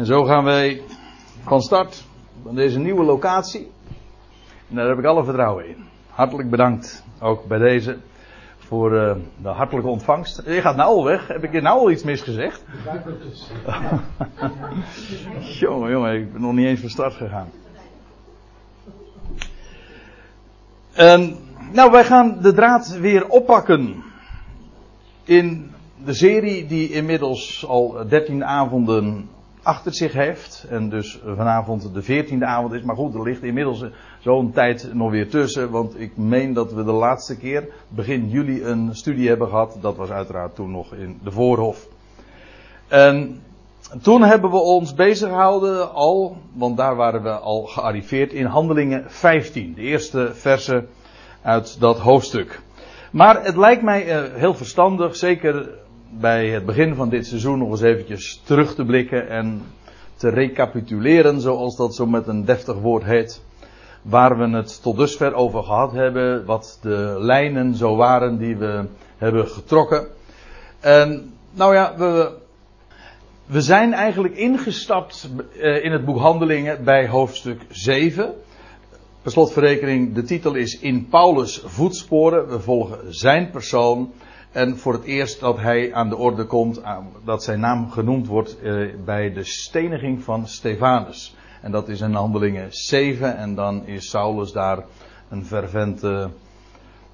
[0.00, 0.82] En zo gaan wij
[1.42, 2.04] van start
[2.42, 3.70] van deze nieuwe locatie.
[4.68, 5.76] En daar heb ik alle vertrouwen in.
[6.08, 7.98] Hartelijk bedankt ook bij deze
[8.58, 10.42] voor uh, de hartelijke ontvangst.
[10.46, 11.28] Je gaat nou al weg.
[11.28, 12.64] Heb ik je nou al iets misgezegd?
[15.60, 17.48] jongen, jongen, ik ben nog niet eens van start gegaan.
[20.92, 21.36] En,
[21.72, 24.02] nou, wij gaan de draad weer oppakken.
[25.24, 25.70] In
[26.04, 29.28] de serie die inmiddels al 13 avonden
[29.62, 30.66] achter zich heeft.
[30.68, 32.82] En dus vanavond de veertiende avond is.
[32.82, 33.84] Maar goed, er ligt inmiddels
[34.18, 35.70] zo'n tijd nog weer tussen.
[35.70, 39.78] Want ik meen dat we de laatste keer, begin juli, een studie hebben gehad.
[39.80, 41.88] Dat was uiteraard toen nog in de Voorhof.
[42.88, 43.42] En
[44.02, 49.04] toen hebben we ons bezig gehouden al, want daar waren we al gearriveerd in Handelingen
[49.06, 49.74] 15.
[49.74, 50.84] De eerste verse
[51.42, 52.60] uit dat hoofdstuk.
[53.12, 55.68] Maar het lijkt mij eh, heel verstandig, zeker
[56.10, 59.62] bij het begin van dit seizoen nog eens eventjes terug te blikken en
[60.16, 63.42] te recapituleren, zoals dat zo met een deftig woord heet.
[64.02, 68.84] Waar we het tot dusver over gehad hebben, wat de lijnen zo waren die we
[69.16, 70.06] hebben getrokken.
[70.80, 72.32] En nou ja, we,
[73.46, 75.28] we zijn eigenlijk ingestapt
[75.60, 78.34] eh, in het boek Handelingen bij hoofdstuk 7.
[79.22, 82.48] Per slotverrekening, de titel is In Paulus' voetsporen.
[82.48, 84.12] We volgen zijn persoon.
[84.52, 86.80] En voor het eerst dat hij aan de orde komt,
[87.24, 91.34] dat zijn naam genoemd wordt eh, bij de steniging van Stefanus.
[91.62, 94.84] En dat is in handelingen 7 en dan is Saulus daar
[95.28, 96.30] een fervente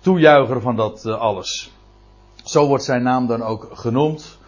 [0.01, 1.73] toejuicher van dat eh, alles.
[2.45, 4.39] Zo wordt zijn naam dan ook genoemd.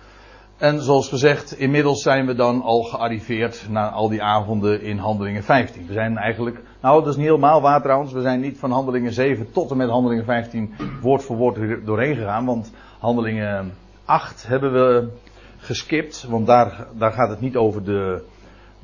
[0.58, 5.42] En zoals gezegd, inmiddels zijn we dan al gearriveerd na al die avonden in Handelingen
[5.42, 5.86] 15.
[5.86, 9.12] We zijn eigenlijk, nou dat is niet helemaal waar trouwens, we zijn niet van Handelingen
[9.12, 12.44] 7 tot en met Handelingen 15 woord voor woord doorheen gegaan.
[12.44, 15.08] Want Handelingen 8 hebben we
[15.56, 18.22] geskipt, want daar, daar gaat het niet over de,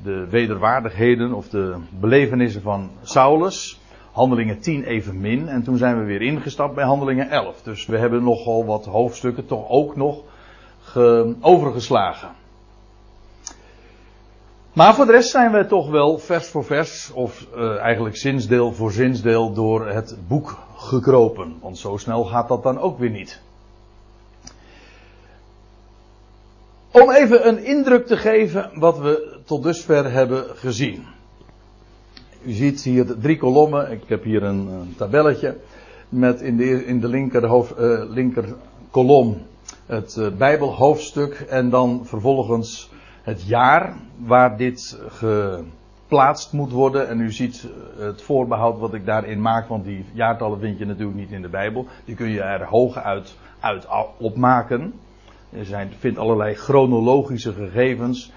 [0.03, 3.79] de wederwaardigheden of de belevenissen van Saulus.
[4.11, 5.47] Handelingen 10 evenmin.
[5.47, 7.61] En toen zijn we weer ingestapt bij Handelingen 11.
[7.61, 10.23] Dus we hebben nogal wat hoofdstukken toch ook nog
[11.41, 12.29] overgeslagen.
[14.75, 18.73] Maar voor de rest zijn we toch wel vers voor vers, of uh, eigenlijk zinsdeel
[18.73, 21.55] voor zinsdeel, door het boek gekropen.
[21.61, 23.41] Want zo snel gaat dat dan ook weer niet.
[26.91, 31.05] Om even een indruk te geven wat we tot dusver hebben gezien.
[32.45, 33.91] U ziet hier drie kolommen.
[33.91, 35.57] Ik heb hier een, tabelletje.
[36.09, 38.55] Met in de, in de linker, hoofd, uh, linker
[38.91, 39.41] kolom
[39.85, 42.89] het uh, Bijbelhoofdstuk en dan vervolgens
[43.21, 47.07] het jaar waar dit geplaatst moet worden.
[47.07, 50.85] En u ziet eh, het voorbehoud wat ik daarin maak, want die jaartallen vind je
[50.85, 51.87] natuurlijk niet in de Bijbel.
[52.05, 53.37] Die kun je er hoog uit,
[54.17, 54.93] opmaken.
[55.49, 58.31] Er zijn, vindt allerlei chronologische gegevens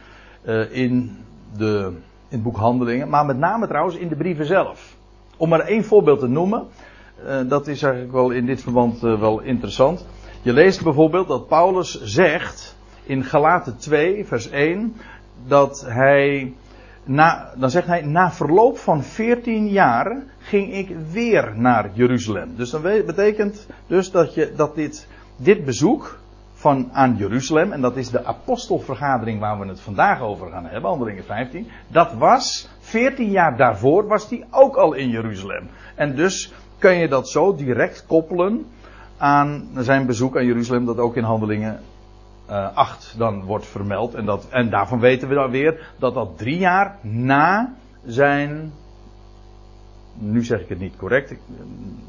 [0.45, 1.17] uh, in,
[1.57, 1.93] de,
[2.29, 4.97] in het boek Handelingen, maar met name trouwens in de brieven zelf.
[5.37, 6.67] Om maar één voorbeeld te noemen,
[7.49, 10.07] dat is eigenlijk wel in dit verband wel interessant.
[10.43, 14.97] Je leest bijvoorbeeld dat Paulus zegt in Galaten 2, vers 1,
[15.47, 16.53] dat hij,
[17.05, 22.57] na, dan zegt hij, na verloop van 14 jaar ging ik weer naar Jeruzalem.
[22.57, 25.07] Dus dat betekent dus dat, je, dat dit,
[25.37, 26.19] dit bezoek
[26.55, 30.91] van aan Jeruzalem, en dat is de apostelvergadering waar we het vandaag over gaan hebben,
[30.91, 35.69] handelingen 15, dat was 14 jaar daarvoor was hij ook al in Jeruzalem.
[35.95, 38.67] En dus kun je dat zo direct koppelen
[39.19, 41.81] aan zijn bezoek aan Jeruzalem, dat ook in handelingen
[42.51, 44.15] uh, 8 dan wordt vermeld.
[44.15, 47.75] En, dat, en daarvan weten we dan weer dat dat drie jaar na
[48.07, 48.73] zijn.
[50.15, 51.35] Nu zeg ik het niet correct,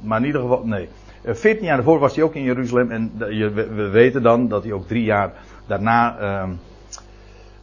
[0.02, 0.90] maar in ieder geval, nee.
[1.24, 4.88] 14 jaar daarvoor was hij ook in Jeruzalem en we weten dan dat hij ook
[4.88, 5.34] drie jaar
[5.68, 6.50] daarna, uh,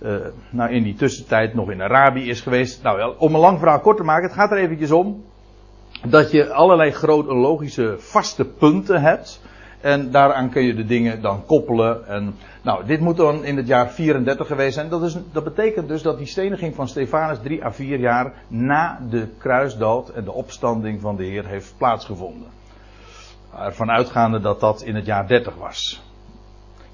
[0.02, 2.82] uh, nou in die tussentijd nog in Arabië is geweest.
[2.82, 5.24] Nou, om een lang verhaal kort te maken, het gaat er eventjes om
[6.04, 9.40] dat je allerlei chronologische vaste punten hebt.
[9.80, 12.06] En daaraan kun je de dingen dan koppelen.
[12.06, 14.88] En, nou, dit moet dan in het jaar 34 geweest zijn.
[14.88, 19.00] Dat, is, dat betekent dus dat die steniging van Stefanus drie à vier jaar na
[19.10, 22.48] de kruisdood en de opstanding van de Heer heeft plaatsgevonden.
[23.58, 26.02] Ervan uitgaande dat dat in het jaar 30 was.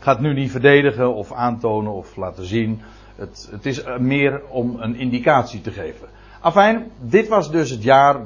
[0.02, 2.80] Ik ga het nu niet verdedigen of aantonen of laten zien.
[3.16, 6.08] Het, het is meer om een indicatie te geven.
[6.40, 8.16] Afijn, dit was dus het jaar,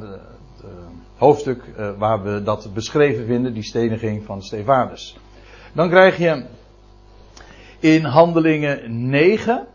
[1.16, 5.18] hoofdstuk uh, waar we dat beschreven vinden, die steniging van Stefanus.
[5.72, 6.44] Dan krijg je
[7.80, 9.66] in Handelingen 9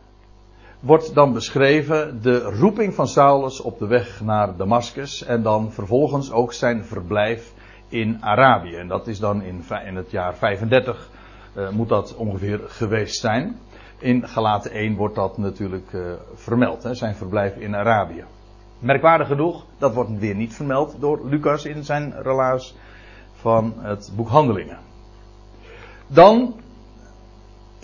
[0.79, 6.31] wordt dan beschreven de roeping van Saulus op de weg naar Damascus en dan vervolgens
[6.31, 7.53] ook zijn verblijf
[7.87, 8.75] in Arabië.
[8.75, 9.63] En dat is dan in,
[9.95, 11.09] het jaar 35
[11.55, 13.57] uh, moet dat ongeveer geweest zijn.
[13.97, 18.23] In Galaten 1 wordt dat natuurlijk uh, vermeld, hè, zijn verblijf in Arabië.
[18.81, 22.75] Merkwaardig genoeg, dat wordt weer niet vermeld door Lucas in zijn relaas
[23.33, 24.77] van het boek Handelingen.
[26.07, 26.55] Dan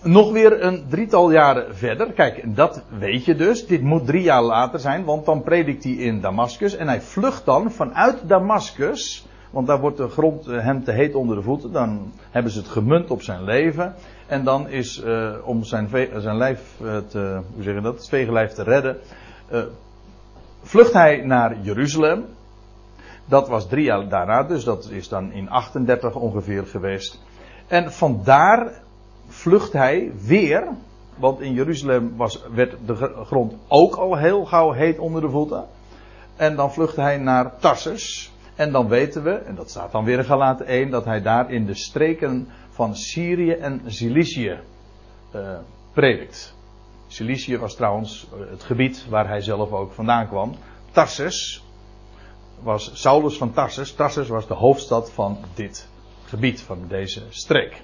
[0.03, 2.11] nog weer een drietal jaren verder.
[2.13, 3.67] Kijk, dat weet je dus.
[3.67, 6.75] Dit moet drie jaar later zijn, want dan predikt hij in Damascus.
[6.75, 9.25] En hij vlucht dan vanuit Damascus.
[9.49, 11.71] Want daar wordt de grond eh, hem te heet onder de voeten.
[11.71, 13.95] Dan hebben ze het gemunt op zijn leven.
[14.27, 18.09] En dan is, uh, om zijn, zijn lijf uh, te, hoe zeg je dat, het
[18.09, 18.97] vegenlijf te redden,
[19.51, 19.61] uh,
[20.67, 22.25] vlucht hij naar Jeruzalem.
[23.25, 27.21] Dat was drie jaar daarna, dus dat is dan in 38 ongeveer geweest.
[27.67, 28.71] En vandaar
[29.27, 30.67] vlucht hij weer,
[31.15, 35.65] want in Jeruzalem was, werd de grond ook al heel gauw heet onder de voeten.
[36.35, 38.31] En dan vlucht hij naar Tarsus.
[38.55, 41.51] En dan weten we, en dat staat dan weer in Galaten 1, dat hij daar
[41.51, 44.59] in de streken van Syrië en Cilicië
[45.35, 45.57] uh,
[45.93, 46.56] predikt.
[47.07, 50.55] Cilicië was trouwens eh, het gebied waar hij zelf ook vandaan kwam.
[50.91, 51.63] Tarsus
[52.59, 53.93] was Saulus van Tarsus.
[53.93, 55.87] Tarsus was de hoofdstad van dit
[56.25, 57.81] gebied, van deze streek.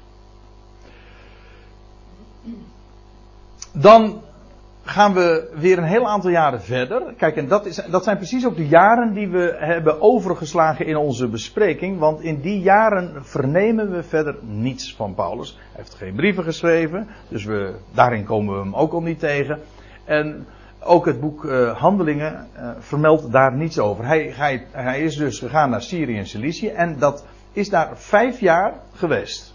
[3.71, 4.21] Dan
[4.83, 7.13] gaan we weer een heel aantal jaren verder.
[7.17, 10.97] Kijk, en dat, is, dat zijn precies ook de jaren die we hebben overgeslagen in
[10.97, 11.99] onze bespreking.
[11.99, 15.57] Want in die jaren vernemen we verder niets van Paulus.
[15.57, 19.59] Hij heeft geen brieven geschreven, dus we, daarin komen we hem ook al niet tegen.
[20.05, 20.45] En
[20.79, 24.05] ook het boek uh, Handelingen uh, vermeldt daar niets over.
[24.05, 28.39] Hij, hij, hij is dus gegaan naar Syrië en Cilicië en dat is daar vijf
[28.39, 29.52] jaar geweest.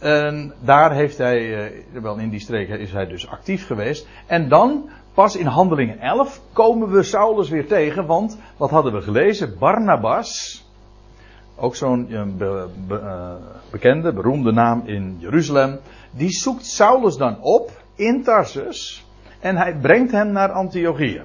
[0.00, 4.08] En daar heeft hij, uh, wel in die streken is hij dus actief geweest.
[4.26, 8.06] En dan, pas in handelingen 11, komen we Saulus weer tegen.
[8.06, 9.58] Want, wat hadden we gelezen?
[9.58, 10.64] Barnabas,
[11.56, 12.06] ook zo'n
[12.38, 13.32] be, uh,
[13.70, 15.78] bekende, beroemde naam in Jeruzalem.
[16.10, 19.06] Die zoekt Saulus dan op in Tarsus.
[19.40, 21.22] En hij brengt hem naar Antiochië.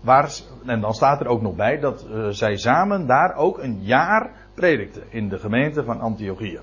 [0.00, 0.30] Waar,
[0.66, 5.02] en dan staat er ook nog bij dat zij samen daar ook een jaar predikten.
[5.08, 6.60] In de gemeente van Antiochië.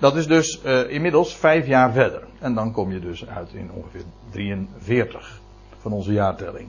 [0.00, 2.22] Dat is dus uh, inmiddels vijf jaar verder.
[2.38, 5.40] En dan kom je dus uit in ongeveer 43
[5.80, 6.68] van onze jaartelling.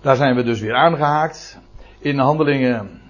[0.00, 1.58] Daar zijn we dus weer aangehaakt.
[1.98, 3.00] In handelingen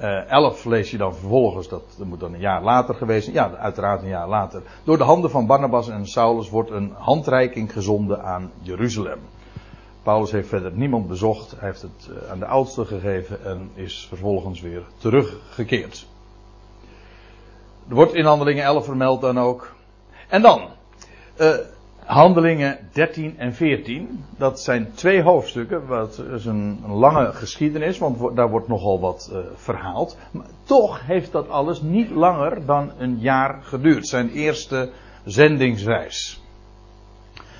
[0.00, 3.36] uh, 11 lees je dan vervolgens, dat, dat moet dan een jaar later geweest zijn.
[3.36, 4.62] Ja, uiteraard een jaar later.
[4.84, 9.18] Door de handen van Barnabas en Saulus wordt een handreiking gezonden aan Jeruzalem.
[10.02, 11.50] Paulus heeft verder niemand bezocht.
[11.50, 16.10] Hij heeft het uh, aan de oudste gegeven en is vervolgens weer teruggekeerd.
[17.88, 19.74] Wordt in Handelingen 11 vermeld dan ook.
[20.28, 20.68] En dan,
[21.40, 21.54] uh,
[22.04, 24.24] Handelingen 13 en 14.
[24.36, 25.86] Dat zijn twee hoofdstukken.
[25.86, 30.16] Wat is een, een lange geschiedenis, want daar wordt nogal wat uh, verhaald.
[30.30, 34.06] Maar toch heeft dat alles niet langer dan een jaar geduurd.
[34.06, 34.90] Zijn eerste
[35.24, 36.40] zendingsreis.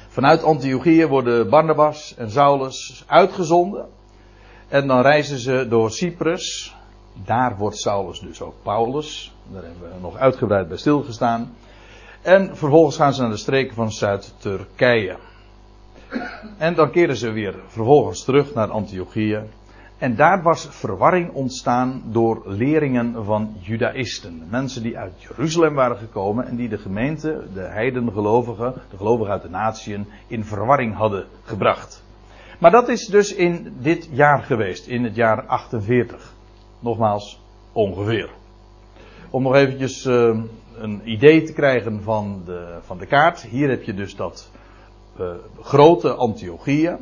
[0.09, 3.89] Vanuit Antiochië worden Barnabas en Saulus uitgezonden.
[4.69, 6.77] En dan reizen ze door Cyprus.
[7.25, 9.32] Daar wordt Saulus dus ook Paulus.
[9.51, 11.55] Daar hebben we nog uitgebreid bij stilgestaan.
[12.23, 15.17] En vervolgens gaan ze naar de streken van Zuid-Turkije.
[16.59, 19.43] En dan keren ze weer vervolgens terug naar Antiochië.
[19.99, 24.47] En daar was verwarring ontstaan door leringen van Judaïsten.
[24.51, 29.43] Mensen die uit Jeruzalem waren gekomen en die de gemeente, de heidengelovigen, de gelovigen uit
[29.43, 32.05] de natieën, in verwarring hadden gebracht.
[32.59, 36.33] Maar dat is dus in dit jaar geweest, in het jaar 48.
[36.79, 37.41] Nogmaals,
[37.73, 38.31] ongeveer.
[39.33, 40.39] Om nog eventjes uh,
[40.77, 43.43] een idee te krijgen van de, van de kaart.
[43.43, 44.51] Hier heb je dus dat
[45.21, 45.27] uh,
[45.61, 46.97] grote Antiochieën.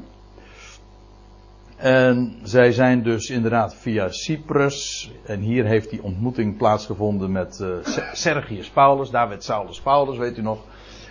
[1.77, 5.11] En zij zijn dus inderdaad via Cyprus.
[5.25, 7.69] En hier heeft die ontmoeting plaatsgevonden met uh,
[8.13, 9.11] Sergius Paulus.
[9.11, 10.59] Daar werd Saulus Paulus, weet u nog.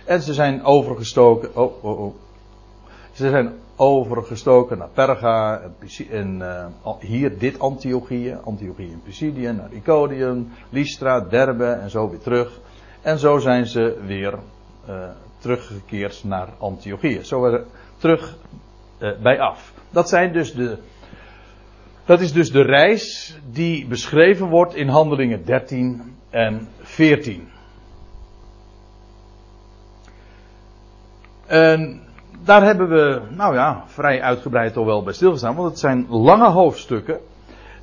[0.04, 1.56] En ze zijn overgestoken.
[1.56, 2.14] Oh, oh, oh.
[3.20, 5.60] Ze zijn overgestoken naar Perga
[6.10, 6.66] en uh,
[7.00, 12.60] hier dit Antiochië, Antiochië in Pisidië, naar Iconium, Lystra, Derbe en zo weer terug.
[13.02, 14.38] En zo zijn ze weer
[14.88, 15.08] uh,
[15.38, 17.20] teruggekeerd naar Antiochië.
[17.22, 17.64] Zo weer
[17.96, 18.36] terug
[18.98, 19.72] uh, bij af.
[19.90, 20.78] Dat zijn dus de,
[22.04, 27.48] dat is dus de reis die beschreven wordt in Handelingen 13 en 14.
[31.46, 32.08] En
[32.44, 36.48] daar hebben we, nou ja, vrij uitgebreid toch wel bij stilgestaan, want het zijn lange
[36.48, 37.20] hoofdstukken.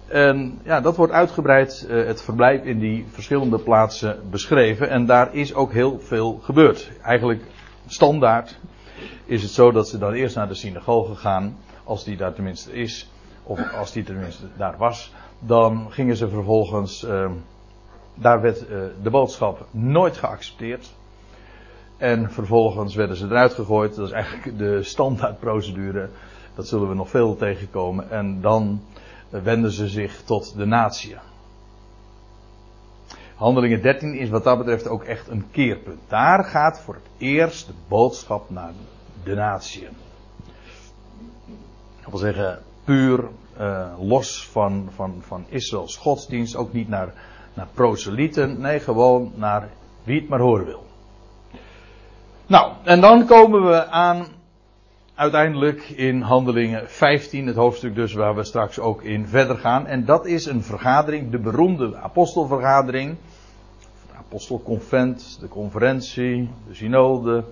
[0.08, 4.90] En ja, dat wordt uitgebreid uh, het verblijf in die verschillende plaatsen beschreven.
[4.90, 6.92] En daar is ook heel veel gebeurd.
[7.02, 7.44] Eigenlijk
[7.88, 8.60] standaard
[9.26, 12.74] is het zo dat ze dan eerst naar de synagoge gaan, als die daar tenminste
[12.74, 13.10] is,
[13.44, 15.14] of als die tenminste daar was.
[15.40, 17.32] Dan gingen ze vervolgens, uh,
[18.14, 20.90] daar werd uh, de boodschap nooit geaccepteerd.
[21.98, 23.96] En vervolgens werden ze eruit gegooid.
[23.96, 26.10] Dat is eigenlijk de standaardprocedure.
[26.56, 28.12] Dat zullen we nog veel tegenkomen.
[28.12, 28.82] En dan
[29.30, 31.16] wenden ze zich tot de natie.
[33.36, 36.00] Handelingen 13 is wat dat betreft ook echt een keerpunt.
[36.08, 38.72] Daar gaat voor het eerst de boodschap naar
[39.24, 39.88] de natie.
[42.02, 46.56] Dat wil zeggen, puur uh, los van, van, van Israëls godsdienst.
[46.56, 47.14] Ook niet naar,
[47.54, 48.62] naar proselieten.
[48.62, 49.70] Nee, gewoon naar
[50.04, 50.87] wie het maar horen wil.
[52.48, 54.26] Nou, en dan komen we aan
[55.16, 59.88] uiteindelijk in Handelingen 15, het hoofdstuk dus waar we straks ook in verder gaan.
[59.88, 63.16] En dat is een vergadering, de beroemde apostelvergadering.
[64.08, 67.44] De apostelconvent, de conferentie, de synode, de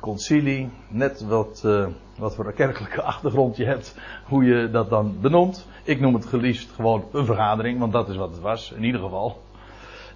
[0.00, 0.70] concilie.
[0.88, 1.86] Net wat, uh,
[2.18, 3.94] wat voor een kerkelijke achtergrond je hebt,
[4.24, 5.66] hoe je dat dan benoemt.
[5.84, 9.00] Ik noem het geliefd gewoon een vergadering, want dat is wat het was, in ieder
[9.00, 9.42] geval.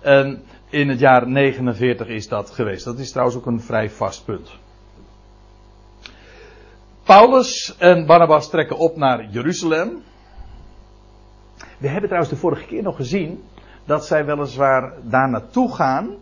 [0.01, 2.85] En in het jaar 49 is dat geweest.
[2.85, 4.51] Dat is trouwens ook een vrij vast punt.
[7.03, 10.03] Paulus en Barnabas trekken op naar Jeruzalem.
[11.79, 13.45] We hebben trouwens de vorige keer nog gezien
[13.85, 16.17] dat zij weliswaar daar naartoe gaan.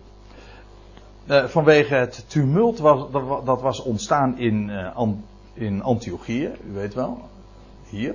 [1.26, 2.76] Uh, vanwege het tumult
[3.44, 5.08] dat was ontstaan in, uh,
[5.54, 7.28] in Antiochië, u weet wel.
[7.88, 8.14] Hier.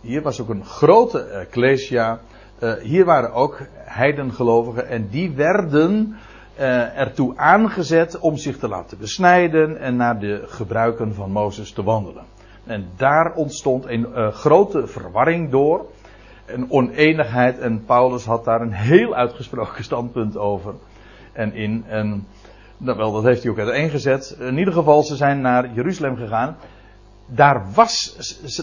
[0.00, 2.20] Hier was ook een grote ecclesia.
[2.64, 6.16] Uh, hier waren ook heidengelovigen en die werden
[6.58, 11.82] uh, ertoe aangezet om zich te laten besnijden en naar de gebruiken van Mozes te
[11.82, 12.24] wandelen.
[12.64, 15.86] En daar ontstond een uh, grote verwarring door,
[16.46, 20.74] een oneenigheid en Paulus had daar een heel uitgesproken standpunt over.
[21.32, 21.84] En in,
[22.76, 24.36] nou wel, dat heeft hij ook uiteengezet.
[24.40, 26.56] In ieder geval, ze zijn naar Jeruzalem gegaan.
[27.26, 28.16] Daar was,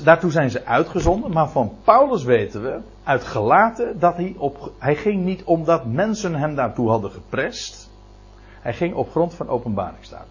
[0.03, 4.96] daartoe zijn ze uitgezonden, maar van Paulus weten we, uit gelaten, dat hij op, hij
[4.96, 7.89] ging niet omdat mensen hem daartoe hadden geprest.
[8.62, 10.27] Hij ging op grond van openbaring staat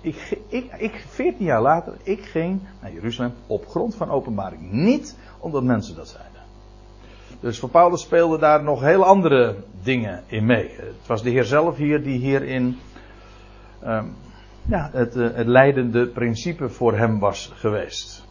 [0.00, 4.72] Ik, ik, ik, 14 jaar later, ik ging naar Jeruzalem op grond van openbaring.
[4.72, 6.32] Niet omdat mensen dat zeiden.
[7.40, 10.70] Dus voor Paulus speelden daar nog heel andere dingen in mee.
[10.76, 12.78] Het was de Heer zelf hier die hierin
[13.84, 14.14] um,
[14.68, 18.30] ja, het, eh, het leidende principe voor hem was geweest.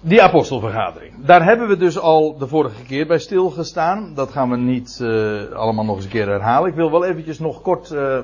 [0.00, 1.24] Die apostelvergadering.
[1.24, 4.14] Daar hebben we dus al de vorige keer bij stilgestaan.
[4.14, 6.70] Dat gaan we niet uh, allemaal nog eens een keer herhalen.
[6.70, 8.18] Ik wil wel eventjes nog kort uh,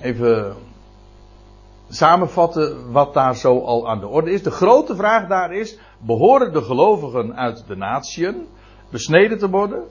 [0.00, 0.54] even
[1.88, 4.42] samenvatten wat daar zo al aan de orde is.
[4.42, 8.46] De grote vraag daar is, behoren de gelovigen uit de natieën
[8.90, 9.84] besneden te worden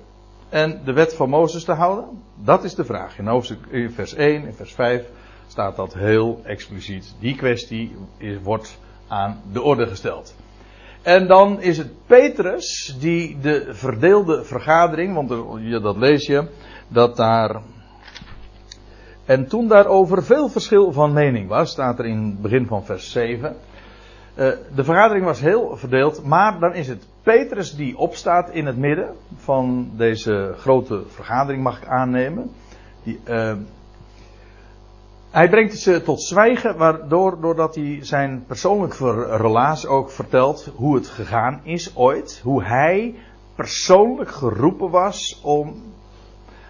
[0.53, 2.05] en de wet van Mozes te houden?
[2.35, 3.17] Dat is de vraag.
[3.17, 5.05] In hoofdstuk in vers 1 en vers 5
[5.47, 7.15] staat dat heel expliciet.
[7.19, 10.35] Die kwestie is, wordt aan de orde gesteld.
[11.01, 15.29] En dan is het Petrus die de verdeelde vergadering, want
[15.83, 16.47] dat lees je,
[16.87, 17.61] dat daar.
[19.25, 23.11] En toen daarover veel verschil van mening was, staat er in het begin van vers
[23.11, 23.55] 7.
[24.35, 28.77] Eh, de vergadering was heel verdeeld, maar dan is het Petrus die opstaat in het
[28.77, 32.51] midden van deze grote vergadering, mag ik aannemen.
[33.03, 33.53] Die, uh,
[35.31, 41.07] hij brengt ze tot zwijgen, waardoor, doordat hij zijn persoonlijke relaas ook vertelt hoe het
[41.07, 42.39] gegaan is ooit.
[42.43, 43.15] Hoe hij
[43.55, 45.81] persoonlijk geroepen was om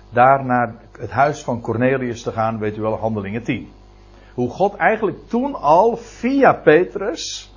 [0.09, 3.69] daar naar het huis van Cornelius te gaan, weet u wel, handelingen 10.
[4.33, 7.52] Hoe God eigenlijk toen al via Petrus,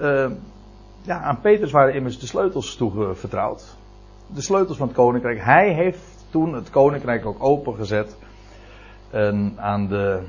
[0.00, 0.30] uh,
[1.02, 3.76] ja, aan Petrus waren immers de sleutels toevertrouwd.
[4.26, 5.44] De sleutels van het koninkrijk.
[5.44, 8.16] Hij heeft toen het koninkrijk ook opengezet
[9.10, 10.20] en aan de,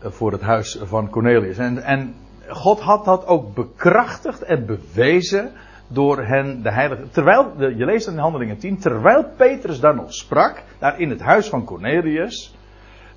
[0.00, 1.58] voor het huis van Cornelius.
[1.58, 2.14] En, en
[2.48, 5.52] God had dat ook bekrachtigd en bewezen
[5.88, 7.08] door hen de heilige.
[7.10, 11.48] Terwijl, je leest in Handelingen 10, terwijl Petrus daar nog sprak, daar in het huis
[11.48, 12.54] van Cornelius,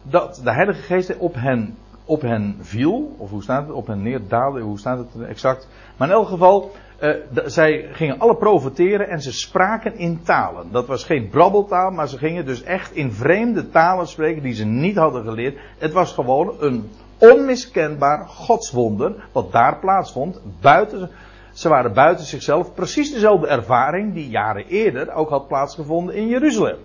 [0.02, 4.02] dat de Heilige Geest op hen, op hen viel, of hoe staat het, op hen
[4.02, 5.68] neerdaalde, hoe staat het exact.
[5.98, 6.72] Maar in elk geval,
[7.02, 7.10] uh,
[7.46, 10.72] zij gingen alle profiteren en ze spraken in talen.
[10.72, 14.66] Dat was geen brabbeltaal, maar ze gingen dus echt in vreemde talen spreken die ze
[14.66, 15.58] niet hadden geleerd.
[15.78, 20.42] Het was gewoon een onmiskenbaar godswonder wat daar plaatsvond.
[20.62, 21.10] Buiten,
[21.54, 26.78] ze waren buiten zichzelf precies dezelfde ervaring die jaren eerder ook had plaatsgevonden in Jeruzalem.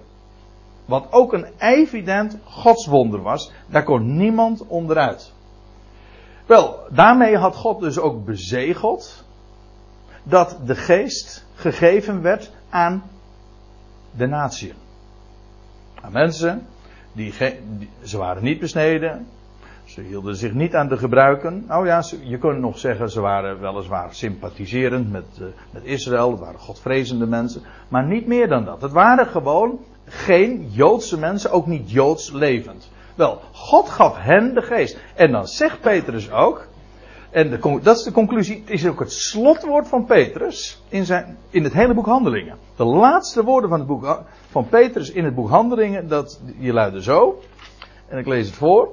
[0.90, 5.32] Wat ook een evident godswonder was, daar kon niemand onderuit.
[6.47, 9.25] Wel, daarmee had God dus ook bezegeld
[10.23, 13.02] dat de geest gegeven werd aan
[14.16, 14.75] de natie.
[16.00, 16.66] Aan mensen
[17.12, 17.35] die,
[18.02, 19.26] ze waren niet besneden,
[19.85, 21.64] Ze hielden zich niet aan de gebruiken.
[21.66, 26.30] Nou ja, je kunt nog zeggen, ze waren weliswaar sympathiserend met, uh, met Israël.
[26.30, 27.62] Het waren godvrezende mensen.
[27.88, 28.82] Maar niet meer dan dat.
[28.82, 29.78] Het waren gewoon
[30.12, 32.90] geen Joodse mensen, ook niet Joods levend.
[33.14, 34.98] Wel, God gaf hen de geest.
[35.14, 36.66] En dan zegt Petrus ook.
[37.30, 38.60] En de, dat is de conclusie.
[38.60, 42.56] Het is ook het slotwoord van Petrus in, zijn, in het hele boek Handelingen.
[42.76, 47.02] De laatste woorden van het boek van Petrus in het boek Handelingen, dat, die luiden
[47.02, 47.42] zo.
[48.08, 48.88] En ik lees het voor.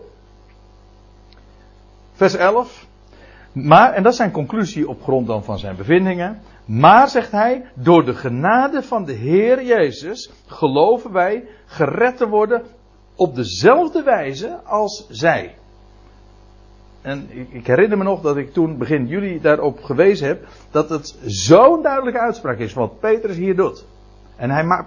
[2.13, 2.85] Vers 11.
[3.51, 6.41] Maar, en dat is zijn conclusie op grond dan van zijn bevindingen.
[6.67, 12.65] Maar, zegt hij, door de genade van de Heer Jezus geloven wij gered te worden
[13.15, 15.55] op dezelfde wijze als zij.
[17.01, 21.17] En ik herinner me nog dat ik toen begin juli daarop gewezen heb dat het
[21.25, 23.85] zo'n duidelijke uitspraak is wat Petrus hier doet.
[24.35, 24.85] En hij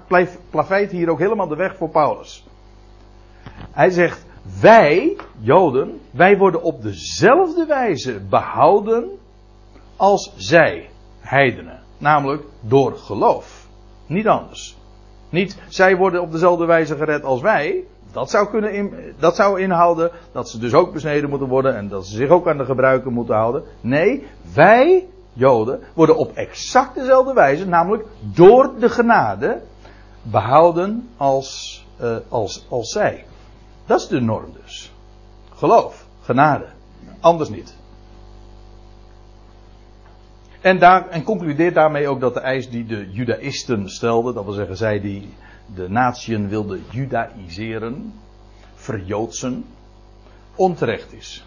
[0.51, 2.47] plaveit hier ook helemaal de weg voor Paulus.
[3.71, 4.27] Hij zegt,
[4.61, 9.11] wij, Joden, wij worden op dezelfde wijze behouden
[9.97, 10.89] als zij,
[11.21, 11.81] heidenen.
[11.99, 13.67] Namelijk door geloof.
[14.07, 14.77] Niet anders.
[15.29, 17.85] Niet, zij worden op dezelfde wijze gered als wij.
[18.13, 21.89] Dat zou, kunnen in, dat zou inhouden dat ze dus ook besneden moeten worden en
[21.89, 23.63] dat ze zich ook aan de gebruiken moeten houden.
[23.81, 29.61] Nee, wij, Joden, worden op exact dezelfde wijze, namelijk door de genade,
[30.23, 33.25] behouden als, uh, als, als zij.
[33.87, 34.93] Dat is de norm dus.
[35.55, 36.67] Geloof, genade.
[37.21, 37.77] Anders niet.
[40.61, 44.53] En, daar, en concludeert daarmee ook dat de eis die de Judaïsten stelden, dat wil
[44.53, 45.29] zeggen zij die
[45.75, 48.13] de natieën wilden judaïseren,
[48.75, 49.65] verjoodsen,
[50.55, 51.45] onterecht is.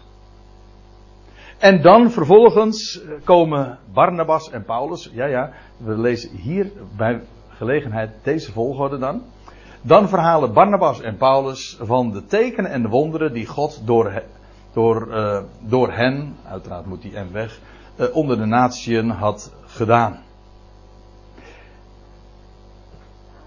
[1.58, 5.10] En dan vervolgens komen Barnabas en Paulus.
[5.12, 9.22] Ja, ja, we lezen hier bij gelegenheid deze volgorde dan.
[9.82, 14.22] Dan verhalen Barnabas en Paulus van de tekenen en de wonderen die God door,
[14.72, 17.60] door, uh, door hen, uiteraard moet die en weg,
[17.96, 20.22] uh, onder de natieën had gedaan.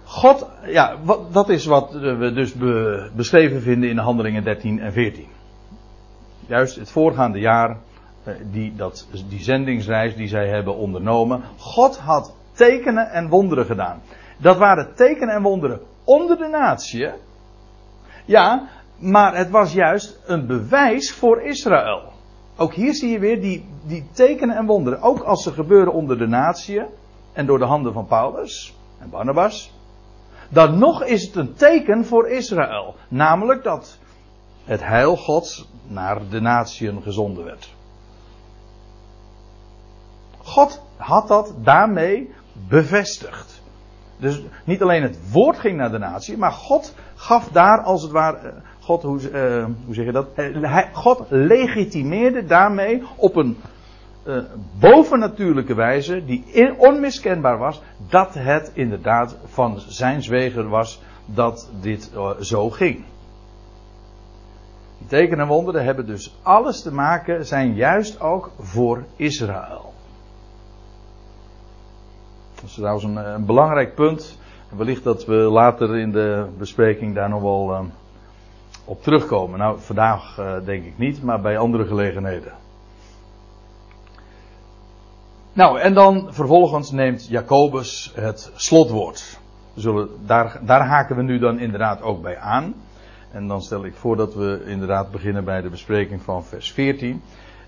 [0.04, 0.96] God, ja,
[1.32, 5.28] dat is wat we dus be, beschreven vinden in de handelingen 13 en 14.
[6.48, 7.78] Juist het voorgaande jaar,
[8.24, 11.41] eh, die, dat, die zendingsreis die zij hebben ondernomen.
[11.58, 14.02] God had tekenen en wonderen gedaan.
[14.38, 17.10] Dat waren tekenen en wonderen onder de natie.
[18.26, 22.15] Ja, maar het was juist een bewijs voor Israël.
[22.58, 25.02] Ook hier zie je weer die, die tekenen en wonderen.
[25.02, 26.82] Ook als ze gebeuren onder de natie
[27.34, 29.74] en door de handen van Paulus en Barnabas.
[30.50, 32.96] Dan nog is het een teken voor Israël.
[33.08, 33.98] Namelijk dat
[34.63, 37.76] het heil Gods naar de natieën gezonden werd.
[40.38, 42.34] God had dat daarmee
[42.67, 43.62] bevestigd.
[44.17, 48.12] Dus niet alleen het woord ging naar de natie, maar God gaf daar als het
[48.12, 48.54] ware.
[48.88, 50.28] Eh, God, hoe, uh, hoe zeg je dat?
[50.36, 53.58] Uh, God legitimeerde daarmee op een
[54.28, 54.38] uh,
[54.80, 62.69] bovennatuurlijke wijze, die onmiskenbaar was, dat het inderdaad van zijn zweger was dat dit zo
[62.69, 63.04] ging.
[64.97, 69.93] Die tekenen en wonderen hebben dus alles te maken, zijn juist ook voor Israël.
[72.56, 74.39] Dat is trouwens een, een belangrijk punt.
[74.78, 77.91] Wellicht dat we later in de bespreking daar nog wel
[78.88, 79.60] op terugkomen.
[79.60, 82.52] Nou, vandaag uh, denk ik niet, maar bij andere gelegenheden.
[85.54, 89.39] Nou, en dan vervolgens neemt Jacobus het slotwoord.
[89.76, 92.73] Zullen, daar, daar haken we nu dan inderdaad ook bij aan.
[93.32, 97.21] En dan stel ik voor dat we inderdaad beginnen bij de bespreking van vers 14.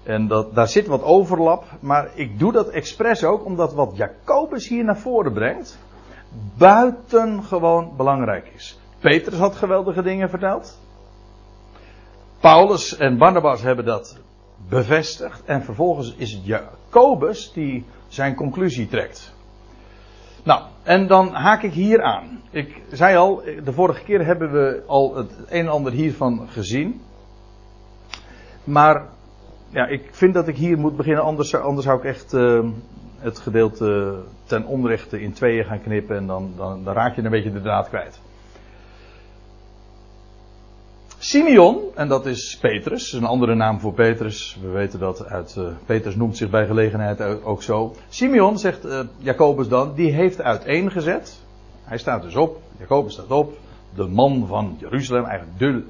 [0.04, 4.68] En dat, daar zit wat overlap, maar ik doe dat expres ook omdat wat Jacobus
[4.68, 5.80] hier naar voren brengt,
[6.58, 8.80] buitengewoon belangrijk is.
[9.00, 10.80] Petrus had geweldige dingen verteld.
[12.40, 14.18] Paulus en Barnabas hebben dat
[14.70, 15.46] bevestigd.
[15.46, 19.34] En vervolgens is het Jacobus die zijn conclusie trekt.
[20.44, 22.42] Nou, en dan haak ik hier aan.
[22.52, 27.02] Ik zei al, de vorige keer hebben we al het een en ander hiervan gezien.
[28.64, 29.08] Maar
[29.70, 32.70] ja, ik vind dat ik hier moet beginnen, anders, anders zou ik echt uh,
[33.18, 37.32] het gedeelte ten onrechte in tweeën gaan knippen en dan, dan, dan raak je een
[37.32, 38.22] beetje de draad kwijt.
[41.22, 44.58] Simeon, en dat is Petrus, een andere naam voor Petrus.
[44.62, 45.56] We weten dat uit.
[45.58, 47.96] Uh, Petrus noemt zich bij gelegenheid ook zo.
[48.10, 51.40] Simeon, zegt uh, Jacobus dan, die heeft uiteengezet.
[51.84, 53.58] Hij staat dus op, Jacobus staat op,
[53.96, 55.84] de man van Jeruzalem, eigenlijk de,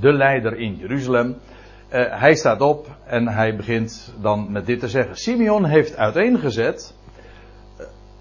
[0.00, 1.28] de leider in Jeruzalem.
[1.28, 5.16] Uh, hij staat op en hij begint dan met dit te zeggen.
[5.16, 6.94] Simeon heeft uiteengezet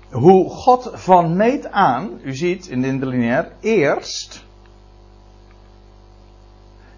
[0.09, 4.49] hoe God van meet aan, u ziet in de interlineair, eerst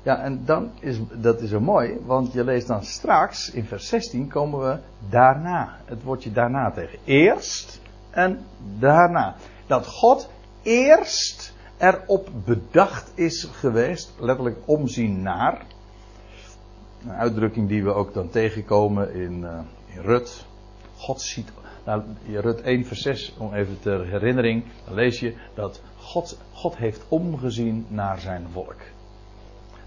[0.03, 3.87] Ja, en dan is dat is zo mooi, want je leest dan straks in vers
[3.87, 4.77] 16 komen we
[5.09, 5.77] daarna.
[5.85, 6.99] Het woordje daarna tegen.
[7.03, 8.45] Eerst en
[8.79, 9.35] daarna.
[9.67, 10.29] Dat God
[10.61, 15.65] eerst erop bedacht is geweest, letterlijk omzien naar.
[17.03, 20.45] Een uitdrukking die we ook dan tegenkomen in, uh, in Rut.
[20.95, 21.51] God ziet.
[21.85, 26.77] Nou, Rut 1 vers 6, om even ter herinnering, dan lees je dat God, God
[26.77, 28.81] heeft omgezien naar zijn volk.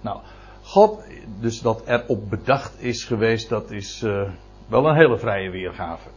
[0.06, 0.20] Nou,
[0.62, 1.02] God,
[1.40, 4.30] dus dat erop bedacht is geweest, dat is uh,
[4.68, 6.08] wel een hele vrije weergave.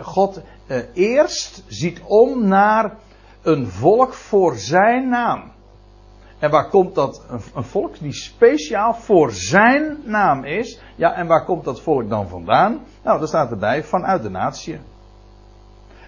[0.00, 2.96] God uh, eerst ziet om naar
[3.42, 5.52] een volk voor zijn naam.
[6.38, 7.24] En waar komt dat?
[7.28, 10.80] Een, een, volk die speciaal voor zijn naam is.
[10.96, 12.80] Ja, en waar komt dat volk dan vandaan?
[13.04, 14.80] Nou, daar staat erbij, vanuit de natie.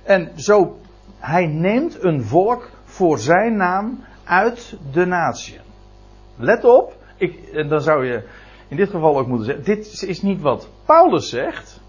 [0.02, 0.76] En zo,
[1.18, 5.60] hij neemt een volk voor zijn naam uit de natie.
[6.36, 8.22] Let op, ik, en dan zou je
[8.68, 11.80] in dit geval ook moeten zeggen: dit is niet wat Paulus zegt.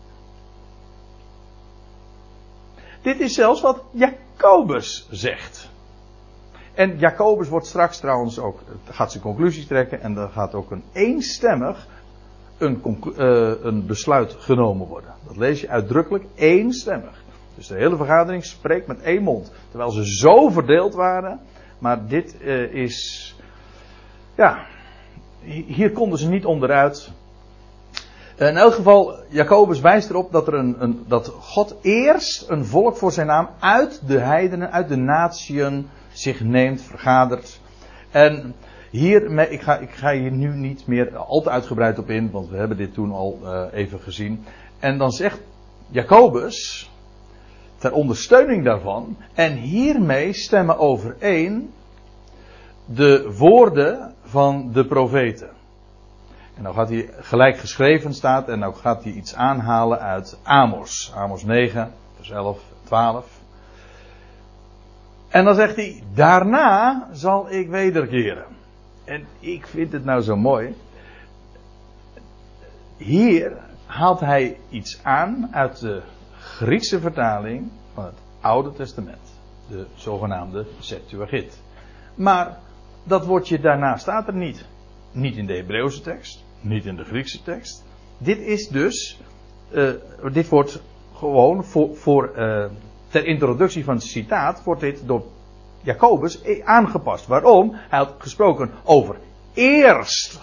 [3.02, 5.72] Dit is zelfs wat Jacobus zegt.
[6.74, 10.84] En Jacobus wordt straks trouwens ook, gaat zijn conclusies trekken en er gaat ook een
[10.94, 11.88] eenstemmig
[12.58, 12.82] een,
[13.18, 15.14] uh, een besluit genomen worden.
[15.28, 17.24] Dat lees je uitdrukkelijk eenstemmig.
[17.56, 19.52] Dus de hele vergadering spreekt met één mond.
[19.70, 21.40] Terwijl ze zo verdeeld waren.
[21.80, 23.36] Maar dit uh, is.
[24.36, 24.66] Ja.
[25.46, 27.12] Hier konden ze niet onderuit.
[28.38, 33.12] In elk geval, Jacobus wijst erop dat, er een, dat God eerst een volk voor
[33.12, 37.60] zijn naam uit de heidenen, uit de natieën zich neemt, vergadert.
[38.12, 38.56] En
[38.90, 42.50] hier, ik ga, ik ga hier nu niet meer al te uitgebreid op in, want
[42.50, 44.46] we hebben dit toen al uh, even gezien.
[44.80, 45.40] En dan zegt
[45.90, 46.90] Jacobus,
[47.78, 51.74] ter ondersteuning daarvan, en hiermee stemmen overeen
[52.86, 55.50] de woorden van de profeten.
[56.56, 61.12] En dan gaat hij gelijk geschreven staat en dan gaat hij iets aanhalen uit Amos.
[61.16, 63.26] Amos 9, vers 11, 12.
[65.30, 68.46] En dan zegt hij, daarna zal ik wederkeren.
[69.04, 70.76] En ik vind het nou zo mooi.
[72.98, 76.02] Hier haalt hij iets aan uit de
[76.38, 79.40] Griekse vertaling van het Oude Testament.
[79.68, 81.62] De zogenaamde Septuagint.
[82.16, 82.58] Maar
[83.04, 84.66] dat woordje daarna staat er niet.
[85.12, 87.84] Niet in de Hebreeuwse tekst, niet in de Griekse tekst.
[88.18, 89.20] Dit is dus,
[89.72, 89.92] uh,
[90.32, 90.82] dit wordt
[91.16, 92.66] gewoon voor, voor uh,
[93.08, 95.24] ter introductie van het citaat wordt dit door
[95.82, 97.28] Jacobus aangepast.
[97.28, 97.72] Waarom?
[97.74, 99.16] Hij had gesproken over
[99.54, 100.40] eerst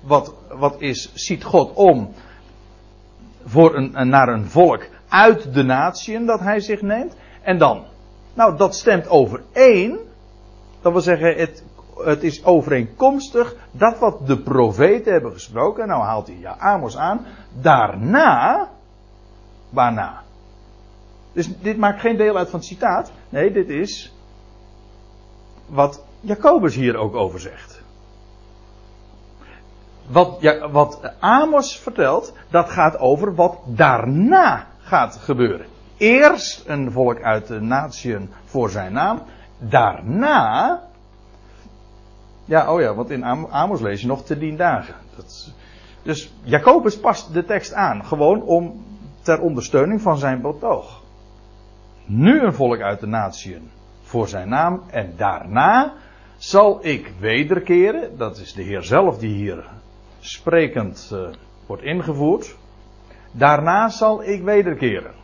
[0.00, 2.14] wat, wat is, ziet God om
[3.44, 7.16] voor een, naar een volk uit de natieën dat hij zich neemt.
[7.42, 7.84] En dan,
[8.34, 9.98] nou dat stemt overeen.
[10.80, 11.64] Dat wil zeggen, het,
[11.96, 15.88] het is overeenkomstig dat wat de profeten hebben gesproken.
[15.88, 17.26] Nou haalt hij ja, Amos aan.
[17.60, 18.68] Daarna,
[19.70, 20.22] waarna?
[21.32, 23.12] Dus dit maakt geen deel uit van het citaat.
[23.28, 24.14] Nee, dit is
[25.66, 27.82] wat Jacobus hier ook over zegt.
[30.06, 35.66] Wat, wat Amos vertelt, dat gaat over wat daarna gaat gebeuren.
[35.96, 39.22] Eerst een volk uit de natieën voor zijn naam.
[39.58, 40.82] Daarna.
[42.44, 44.94] Ja, oh ja, want in Amos lees je nog te dien dagen.
[45.16, 45.52] Dat,
[46.02, 48.04] dus Jacobus past de tekst aan.
[48.04, 48.84] Gewoon om
[49.22, 51.02] ter ondersteuning van zijn betoog
[52.06, 53.70] nu een volk uit de natieën
[54.02, 54.82] voor zijn naam.
[54.90, 55.94] En daarna
[56.36, 58.16] zal ik wederkeren.
[58.18, 59.64] Dat is de Heer zelf die hier
[60.20, 61.28] sprekend uh,
[61.66, 62.56] wordt ingevoerd.
[63.32, 65.14] Daarna zal ik wederkeren.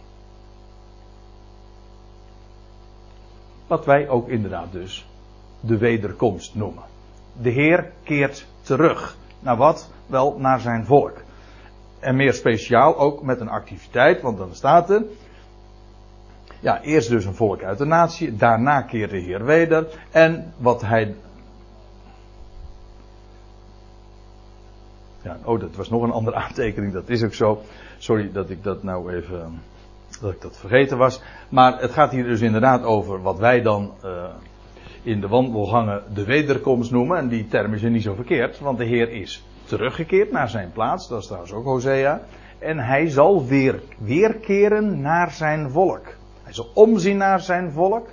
[3.67, 5.07] Wat wij ook inderdaad dus
[5.61, 6.85] de wederkomst noemen.
[7.33, 9.17] De Heer keert terug.
[9.41, 9.91] Naar wat?
[10.07, 11.23] Wel naar zijn volk.
[11.99, 15.03] En meer speciaal ook met een activiteit, want dan staat er.
[16.61, 19.87] Ja, eerst dus een volk uit de natie, daarna keert de Heer weder.
[20.11, 21.15] En wat hij.
[25.23, 27.63] Ja, oh, dat was nog een andere aantekening, dat is ook zo.
[27.99, 29.63] Sorry dat ik dat nou even.
[30.21, 31.23] dat ik dat vergeten was.
[31.49, 33.93] Maar het gaat hier dus inderdaad over wat wij dan.
[34.05, 34.25] Uh,
[35.03, 37.19] in de wandelgangen de wederkomst noemen.
[37.19, 40.71] En die term is er niet zo verkeerd, want de Heer is teruggekeerd naar zijn
[40.73, 41.09] plaats.
[41.09, 42.21] Dat is trouwens ook Hosea.
[42.59, 46.07] En hij zal weer weerkeren naar zijn volk.
[46.43, 48.07] Hij zal omzien naar zijn volk.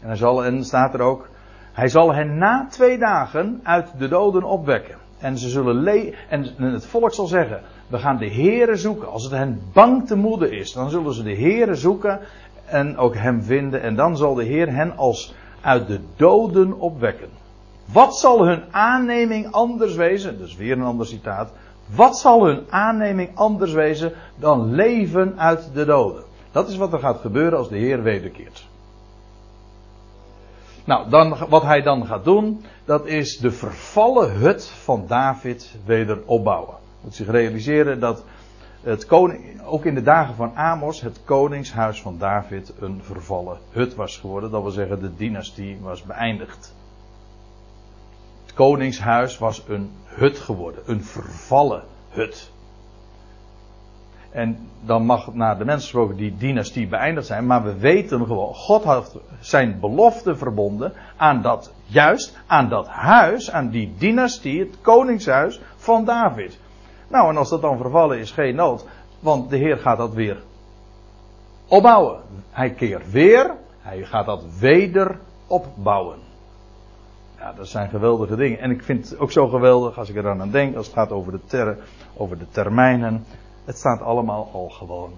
[0.00, 1.28] En hij zal, en staat er ook,
[1.72, 4.98] hij zal hen na twee dagen uit de doden opwekken.
[5.18, 9.08] En ze zullen le en het volk zal zeggen, we gaan de Here zoeken.
[9.08, 12.20] Als het hen bang te moede is, dan zullen ze de Here zoeken
[12.66, 13.82] en ook hem vinden.
[13.82, 17.28] En dan zal de Heer hen als uit de doden opwekken.
[17.84, 20.38] Wat zal hun aanneming anders wezen?
[20.38, 21.52] Dat is weer een ander citaat.
[21.94, 26.22] Wat zal hun aanneming anders wezen dan leven uit de doden?
[26.52, 28.68] Dat is wat er gaat gebeuren als de Heer wederkeert.
[30.84, 36.22] Nou, dan, wat hij dan gaat doen, dat is de vervallen hut van David weder
[36.24, 36.74] opbouwen.
[37.00, 38.24] Moet zich realiseren dat
[38.82, 43.94] het koning, ook in de dagen van Amos, het koningshuis van David een vervallen hut
[43.94, 44.50] was geworden.
[44.50, 46.74] Dat wil zeggen, de dynastie was beëindigd.
[48.42, 52.50] Het koningshuis was een hut geworden, een vervallen hut.
[54.30, 57.46] En dan mag naar de mensen gesproken die dynastie beëindigd zijn.
[57.46, 63.50] Maar we weten gewoon, God had zijn belofte verbonden aan dat, juist aan dat huis,
[63.50, 66.58] aan die dynastie, het koningshuis van David.
[67.10, 68.84] Nou, en als dat dan vervallen is, geen nood.
[69.20, 70.42] Want de Heer gaat dat weer
[71.68, 72.20] opbouwen.
[72.50, 76.18] Hij keert weer, hij gaat dat weder opbouwen.
[77.38, 78.58] Ja, dat zijn geweldige dingen.
[78.58, 81.10] En ik vind het ook zo geweldig als ik er aan denk, als het gaat
[81.10, 81.78] over de, ter,
[82.16, 83.24] over de termijnen.
[83.64, 85.12] Het staat allemaal al gewoon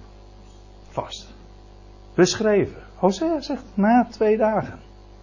[0.88, 1.34] vast.
[2.14, 2.82] Beschreven.
[2.96, 4.78] Hosea zegt na twee dagen.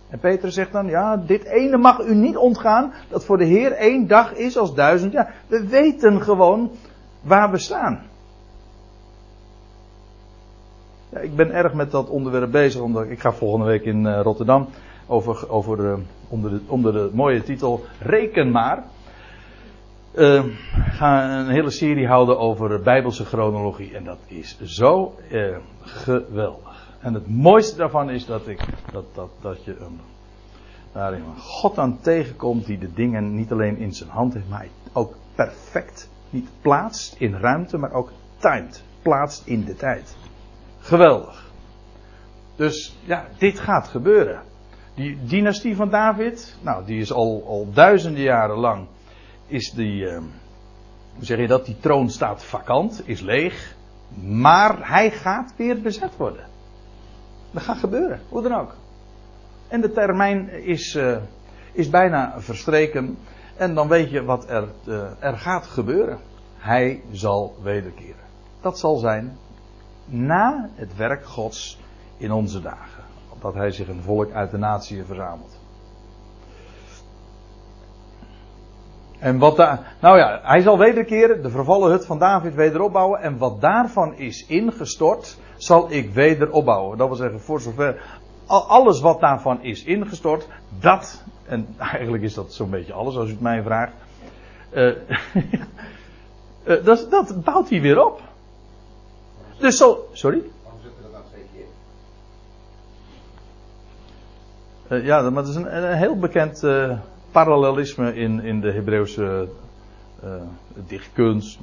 [0.10, 3.72] En Peter zegt dan, ja, dit ene mag u niet ontgaan, dat voor de Heer
[3.72, 5.36] één dag is als duizend jaar.
[5.48, 6.72] We weten gewoon
[7.22, 8.02] waar we staan.
[11.10, 14.20] Ja, ik ben erg met dat onderwerp bezig, omdat ik ga volgende week in uh,
[14.22, 14.68] Rotterdam
[15.08, 15.94] over, over uh,
[16.28, 18.84] onder, de, onder de mooie titel Reken maar.
[20.16, 20.44] Uh,
[20.74, 23.96] ga een hele serie houden over Bijbelse chronologie.
[23.96, 26.69] En dat is zo uh, geweldig.
[27.00, 28.60] En het mooiste daarvan is dat, ik,
[28.92, 29.78] dat, dat, dat je
[30.92, 35.16] daarin God aan tegenkomt die de dingen niet alleen in zijn hand heeft, maar ook
[35.36, 38.84] perfect niet plaatst in ruimte, maar ook timed.
[39.02, 40.16] Plaatst in de tijd.
[40.80, 41.52] Geweldig.
[42.56, 44.42] Dus ja, dit gaat gebeuren.
[44.96, 48.88] Die dynastie van David, nou, die is al, al duizenden jaren lang
[49.48, 50.18] is die, uh,
[51.16, 53.76] hoe zeg je dat, die troon staat vakant, is leeg.
[54.24, 56.48] Maar hij gaat weer bezet worden.
[57.52, 58.76] Dat gaat gebeuren, hoe dan ook.
[59.68, 61.18] En de termijn is, uh,
[61.72, 63.18] is bijna verstreken.
[63.56, 66.20] En dan weet je wat er, uh, er gaat gebeuren.
[66.58, 68.24] Hij zal wederkeren.
[68.62, 69.38] Dat zal zijn
[70.06, 71.80] na het werk Gods
[72.18, 73.04] in onze dagen.
[73.40, 75.59] Dat hij zich een volk uit de natie verzamelt.
[79.20, 83.22] En wat daar, nou ja, hij zal wederkeren, de vervallen hut van David wederopbouwen.
[83.22, 86.98] En wat daarvan is ingestort, zal ik wederopbouwen.
[86.98, 88.02] Dat wil zeggen, voor zover,
[88.46, 90.48] alles wat daarvan is ingestort,
[90.80, 93.92] dat, en eigenlijk is dat zo'n beetje alles als u het mij vraagt.
[94.72, 94.96] Uh,
[96.64, 98.22] uh, dat, dat bouwt hij weer op.
[99.58, 100.42] Dus zo, sorry?
[100.64, 101.66] Waarom zit dat nou twee keer?
[104.98, 106.64] Uh, ja, maar dat is een, een heel bekend
[107.32, 109.48] parallelisme in, in de Hebreeuwse
[110.24, 110.30] uh,
[110.88, 111.60] dichtkunst.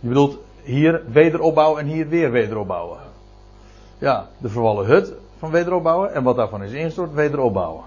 [0.00, 2.98] Je bedoelt hier wederopbouwen en hier weer wederopbouwen.
[3.98, 7.84] Ja, de vervallen hut van wederopbouwen en wat daarvan is ingestort, wederopbouwen.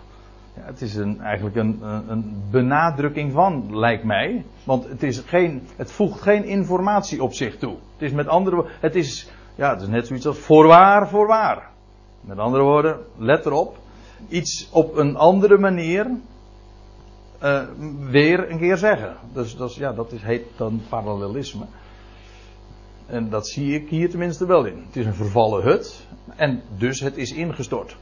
[0.56, 4.46] Ja, het is een, eigenlijk een, een benadrukking van, lijkt mij.
[4.63, 7.76] Want het, is geen, het voegt geen informatie op zich toe.
[7.93, 11.69] Het is met andere woorden, het is, ja, het is net zoiets als voorwaar, voorwaar.
[12.22, 13.78] Met andere woorden, let erop.
[14.28, 16.12] Iets op een andere manier
[17.43, 17.62] uh,
[18.10, 19.15] weer een keer zeggen.
[19.34, 21.65] Dus dat, is, ja, dat is, heet dan parallelisme.
[23.06, 24.84] En dat zie ik hier tenminste wel in.
[24.86, 27.97] Het is een vervallen hut en dus het is ingestort.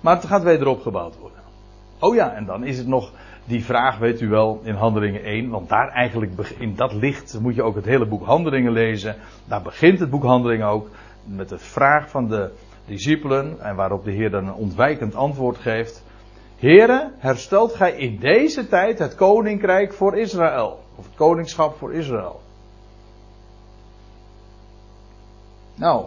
[0.00, 1.40] Maar het gaat weer opgebouwd worden.
[1.98, 3.12] Oh ja, en dan is het nog
[3.44, 5.50] die vraag, weet u wel, in Handelingen 1.
[5.50, 9.16] Want daar eigenlijk, in dat licht moet je ook het hele boek Handelingen lezen.
[9.44, 10.88] Daar begint het boek Handelingen ook
[11.24, 12.50] met de vraag van de
[12.86, 13.60] discipelen.
[13.60, 16.04] En waarop de Heer dan een ontwijkend antwoord geeft.
[16.56, 20.84] Heren, herstelt gij in deze tijd het koninkrijk voor Israël.
[20.96, 22.40] Of het koningschap voor Israël.
[25.74, 26.06] Nou,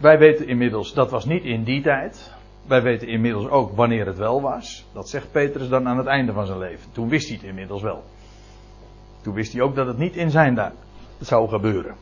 [0.00, 2.34] wij weten inmiddels, dat was niet in die tijd.
[2.66, 4.86] Wij weten inmiddels ook wanneer het wel was.
[4.92, 6.92] Dat zegt Petrus dan aan het einde van zijn leven.
[6.92, 8.02] Toen wist hij het inmiddels wel.
[9.20, 10.72] Toen wist hij ook dat het niet in zijn dag
[11.20, 11.94] zou gebeuren.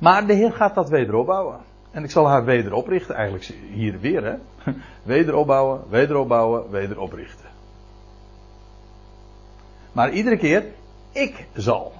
[0.00, 1.60] Maar de Heer gaat dat weder opbouwen.
[1.96, 4.34] En ik zal haar weder oprichten, eigenlijk hier weer, hè.
[5.02, 7.48] Wederopbouwen, wederopbouwen, wederoprichten.
[9.92, 10.64] Maar iedere keer,
[11.12, 11.92] ik zal.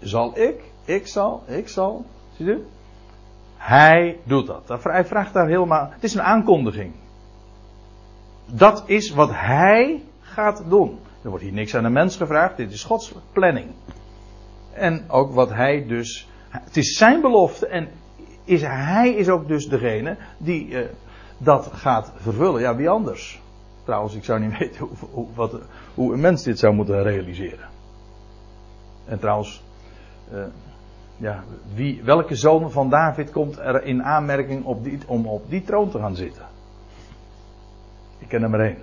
[0.00, 2.04] Zal ik, ik zal, ik zal.
[2.36, 2.64] Zie je?
[3.56, 4.82] Hij doet dat.
[4.82, 5.88] Hij vraagt daar helemaal.
[5.90, 6.92] Het is een aankondiging.
[8.46, 10.98] Dat is wat hij gaat doen.
[11.22, 12.56] Er wordt hier niks aan de mens gevraagd.
[12.56, 13.70] Dit is Gods planning.
[14.72, 16.28] En ook wat hij dus.
[16.48, 17.66] Het is zijn belofte.
[17.66, 17.88] En
[18.44, 20.80] is, hij is ook dus degene die uh,
[21.38, 22.60] dat gaat vervullen.
[22.60, 23.42] Ja, wie anders?
[23.84, 25.60] Trouwens, ik zou niet weten hoe, wat,
[25.94, 27.68] hoe een mens dit zou moeten realiseren.
[29.04, 29.64] En trouwens,
[30.32, 30.42] uh,
[31.16, 35.62] ja, wie, welke zoon van David komt er in aanmerking op die, om op die
[35.62, 36.46] troon te gaan zitten?
[38.18, 38.82] Ik ken er maar één.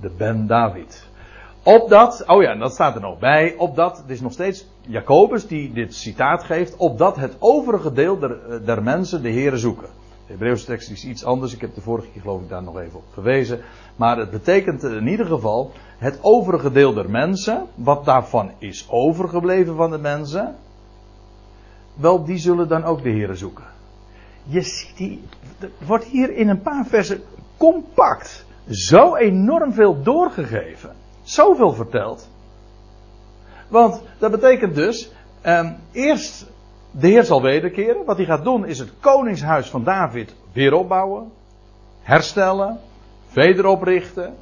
[0.00, 1.08] De Ben David.
[1.62, 5.72] Opdat, oh ja, dat staat er nog bij, opdat, het is nog steeds Jacobus die
[5.72, 9.88] dit citaat geeft, opdat het overige deel der, eh, mensen de Here zoeken.
[10.26, 12.78] De Hebreeuwse tekst is iets anders, ik heb de vorige keer geloof ik daar nog
[12.78, 13.60] even op gewezen.
[13.96, 19.76] Maar het betekent in ieder geval, het overige deel der mensen, wat daarvan is overgebleven
[19.76, 20.56] van de mensen,
[21.94, 23.64] wel die zullen dan ook de Here zoeken.
[24.44, 25.22] Je ziet, die,
[25.86, 27.22] wordt hier in een paar versen
[27.56, 30.90] compact zo enorm veel doorgegeven.
[31.30, 32.28] Zoveel verteld.
[33.68, 35.10] Want dat betekent dus,
[35.46, 36.46] um, eerst
[36.90, 38.04] de Heer zal wederkeren.
[38.04, 41.32] Wat hij gaat doen is het koningshuis van David weer opbouwen,
[42.02, 42.80] herstellen,
[43.32, 44.34] wederoprichten.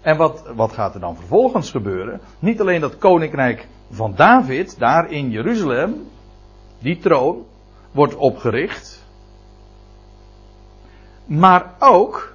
[0.00, 2.20] En wat, wat gaat er dan vervolgens gebeuren?
[2.38, 6.08] Niet alleen dat koninkrijk van David, daar in Jeruzalem,
[6.78, 7.46] die troon,
[7.90, 9.04] wordt opgericht.
[11.24, 12.34] Maar ook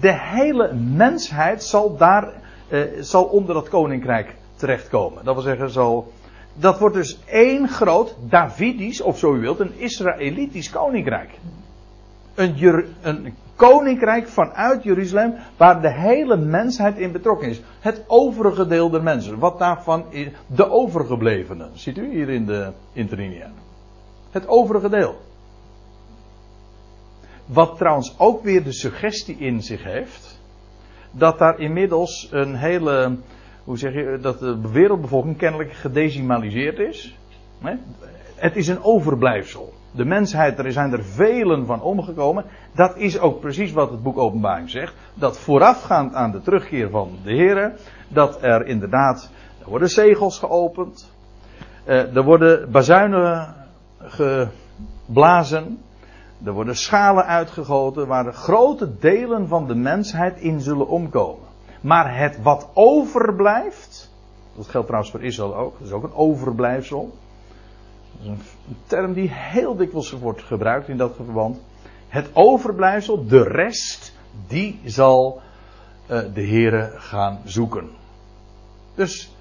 [0.00, 2.41] de hele mensheid zal daar
[2.72, 5.24] eh, zal onder dat koninkrijk terechtkomen.
[5.24, 6.12] Dat wil zeggen, zal,
[6.54, 11.30] dat wordt dus één groot Davidisch, of zo u wilt, een Israëlitisch koninkrijk.
[12.34, 17.60] Een, een koninkrijk vanuit Jeruzalem, waar de hele mensheid in betrokken is.
[17.80, 19.38] Het overige deel der mensen.
[19.38, 21.70] Wat daarvan is, de overgeblevenen.
[21.74, 23.50] Ziet u hier in de interlineair.
[24.30, 25.16] Het overige deel.
[27.46, 30.40] Wat trouwens ook weer de suggestie in zich heeft
[31.12, 33.16] dat daar inmiddels een hele,
[33.64, 37.16] hoe zeg je, dat de wereldbevolking kennelijk gedecimaliseerd is.
[38.34, 39.72] Het is een overblijfsel.
[39.90, 42.44] De mensheid, er zijn er velen van omgekomen.
[42.74, 44.94] Dat is ook precies wat het boek Openbaring zegt.
[45.14, 47.72] Dat voorafgaand aan de terugkeer van de Heer,
[48.08, 49.30] dat er inderdaad,
[49.62, 51.12] er worden zegels geopend.
[51.84, 53.54] Eh, er worden bazuinen
[53.98, 55.78] geblazen.
[56.44, 61.48] Er worden schalen uitgegoten waar grote delen van de mensheid in zullen omkomen.
[61.80, 64.10] Maar het wat overblijft,
[64.56, 67.16] dat geldt trouwens voor Israël ook, dat is ook een overblijfsel.
[68.12, 68.28] Dat is
[68.68, 71.60] een term die heel dikwijls wordt gebruikt in dat verband.
[72.08, 74.12] Het overblijfsel, de rest,
[74.46, 75.40] die zal
[76.10, 77.90] uh, de Here gaan zoeken.
[78.94, 79.32] Dus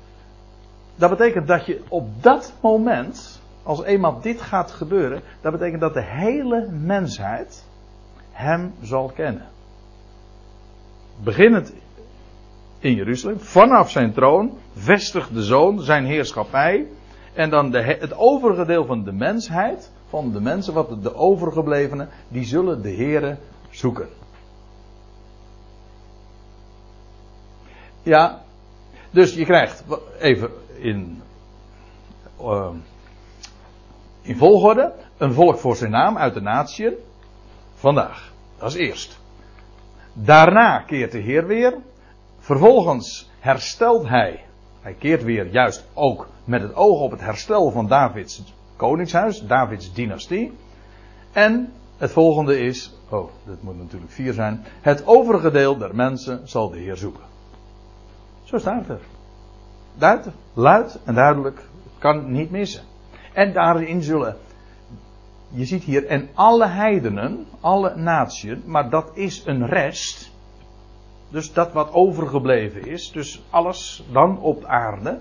[0.95, 5.93] dat betekent dat je op dat moment als eenmaal dit gaat gebeuren, dat betekent dat
[5.93, 7.65] de hele mensheid
[8.31, 9.45] hem zal kennen.
[11.23, 11.73] Beginnend
[12.79, 16.87] in Jeruzalem, vanaf zijn troon, vestigt de zoon zijn heerschappij.
[17.33, 22.09] En dan de, het overige deel van de mensheid, van de mensen, wat de overgeblevenen,
[22.27, 23.37] die zullen de Here
[23.69, 24.09] zoeken.
[28.03, 28.41] Ja,
[29.11, 29.83] dus je krijgt
[30.19, 31.21] even in.
[32.41, 32.69] Uh,
[34.21, 36.93] in volgorde een volk voor zijn naam uit de natieën.
[37.75, 38.31] Vandaag.
[38.57, 39.19] Dat is eerst.
[40.13, 41.77] Daarna keert de Heer weer.
[42.39, 44.45] Vervolgens herstelt hij.
[44.81, 48.43] Hij keert weer juist ook met het oog op het herstel van Davids
[48.75, 50.53] koningshuis, Davids dynastie.
[51.31, 54.65] En het volgende is, oh, dit moet natuurlijk vier zijn.
[54.81, 57.23] Het overige deel der mensen zal de Heer zoeken.
[58.43, 58.99] Zo staat er.
[59.95, 61.61] Duidelijk, luid en duidelijk.
[61.97, 62.83] Kan niet missen.
[63.33, 64.37] En daarin zullen,
[65.49, 70.31] je ziet hier, en alle heidenen, alle natieën, maar dat is een rest.
[71.29, 75.19] Dus dat wat overgebleven is, dus alles dan op aarde.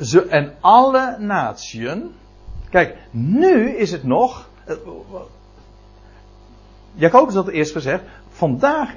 [0.00, 2.14] Ze, en alle natieën,
[2.70, 4.74] kijk, nu is het nog, eh,
[6.94, 8.94] Jacobus had eerst gezegd, vandaag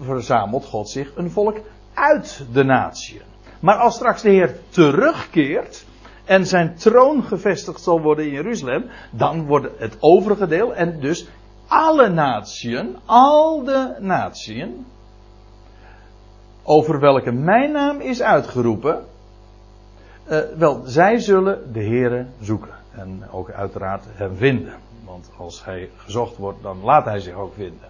[0.00, 1.60] verzamelt God zich een volk
[1.94, 3.22] uit de natieën.
[3.60, 5.86] Maar als straks de Heer terugkeert,
[6.26, 11.28] en zijn troon gevestigd zal worden in Jeruzalem, dan wordt het overige deel en dus
[11.66, 14.86] alle natieën, al de natieën,
[16.62, 19.04] over welke mijn naam is uitgeroepen,
[20.30, 24.74] uh, wel, zij zullen de Here zoeken en ook uiteraard hem vinden.
[25.04, 27.88] Want als hij gezocht wordt, dan laat hij zich ook vinden.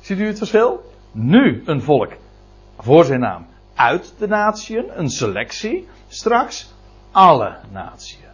[0.00, 0.82] Ziet u het verschil?
[1.12, 2.12] Nu een volk
[2.78, 3.46] voor zijn naam
[3.80, 5.88] uit de natieën, een selectie.
[6.08, 6.74] Straks
[7.10, 8.28] alle natieën.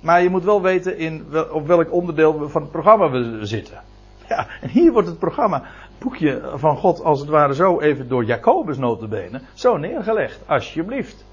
[0.00, 3.80] Maar je moet wel weten in op welk onderdeel van het programma we zitten.
[4.28, 8.08] Ja, en hier wordt het programma, het boekje van God, als het ware zo even
[8.08, 10.40] door Jacobus notabene, zo neergelegd.
[10.46, 11.24] Alsjeblieft.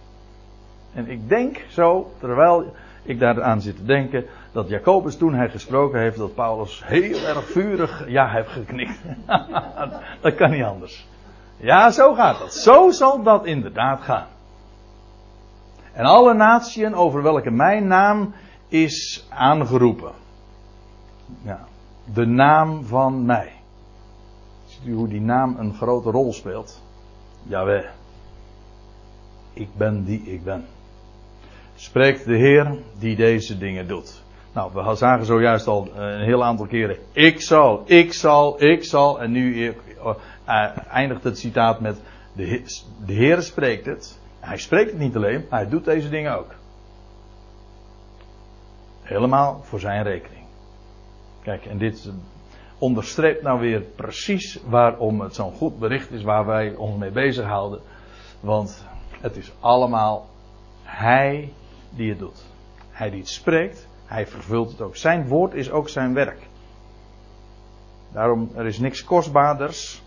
[0.94, 2.74] En ik denk zo, terwijl
[3.04, 7.52] ik daaraan zit te denken dat Jacobus toen hij gesproken heeft, dat Paulus heel erg
[7.52, 9.00] vurig ja heeft geknikt.
[10.22, 11.08] dat kan niet anders.
[11.58, 12.54] Ja, zo gaat dat.
[12.54, 14.28] Zo zal dat inderdaad gaan.
[15.94, 18.34] En alle natieën over welke mijn naam
[18.68, 20.12] is aangeroepen.
[21.42, 21.66] Ja,
[22.14, 23.52] de naam van mij.
[24.66, 26.82] Ziet u hoe die naam een grote rol speelt?
[27.44, 27.84] Jawel.
[29.54, 30.66] Ik ben die ik ben.
[31.76, 34.24] Spreekt de Heer die deze dingen doet.
[34.54, 36.98] Nou, we zagen zojuist al een heel aantal keren.
[37.12, 39.22] Ik zal, ik zal, ik zal.
[39.22, 40.16] En nu uh,
[40.90, 42.02] eindigt het citaat met.
[42.34, 42.62] De,
[43.06, 44.20] de Heer spreekt het.
[44.40, 46.56] Hij spreekt het niet alleen, maar hij doet deze dingen ook.
[49.02, 50.46] Helemaal voor zijn rekening.
[51.42, 52.12] Kijk, en dit
[52.78, 57.82] onderstreept nou weer precies waarom het zo'n goed bericht is waar wij ons mee bezighouden.
[58.40, 58.86] Want
[59.22, 60.30] het is allemaal
[60.84, 61.54] Hij
[61.90, 62.46] die het doet.
[62.90, 64.96] Hij die het spreekt, Hij vervult het ook.
[64.96, 66.48] Zijn woord is ook zijn werk.
[68.12, 70.02] Daarom, er is niks kostbaarders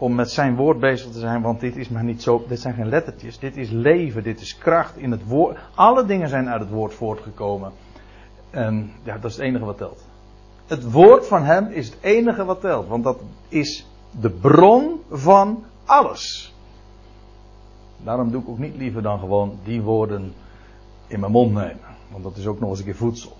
[0.00, 2.74] om met zijn woord bezig te zijn, want dit is maar niet zo, dit zijn
[2.74, 5.58] geen lettertjes, dit is leven, dit is kracht in het woord.
[5.74, 7.72] Alle dingen zijn uit het woord voortgekomen.
[8.50, 10.04] En ja, dat is het enige wat telt.
[10.66, 13.86] Het woord van hem is het enige wat telt, want dat is
[14.20, 16.54] de bron van alles.
[18.04, 20.32] Daarom doe ik ook niet liever dan gewoon die woorden
[21.06, 23.36] in mijn mond nemen, want dat is ook nog eens een keer voedsel.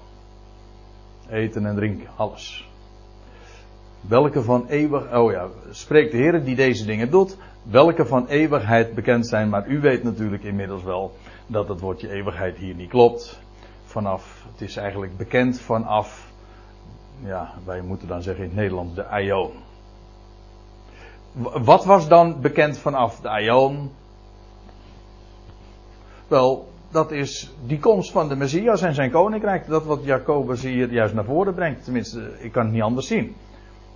[1.28, 2.69] Eten en drinken, alles.
[4.00, 8.94] Welke van eeuwig, oh ja, spreekt de Heer die deze dingen doet, welke van eeuwigheid
[8.94, 13.40] bekend zijn, maar u weet natuurlijk inmiddels wel dat het woordje eeuwigheid hier niet klopt.
[13.84, 16.32] Vanaf, het is eigenlijk bekend vanaf,
[17.24, 19.52] ja, wij moeten dan zeggen in het Nederlands de Aion.
[21.62, 23.90] Wat was dan bekend vanaf de Aion?
[26.28, 29.66] Wel, dat is die komst van de Messias en zijn koninkrijk.
[29.66, 31.84] Dat wat Jacobus hier juist naar voren brengt.
[31.84, 33.34] Tenminste, ik kan het niet anders zien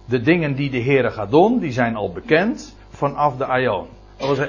[0.04, 3.86] de dingen die de Heer gaat doen, die zijn al bekend vanaf de Aion.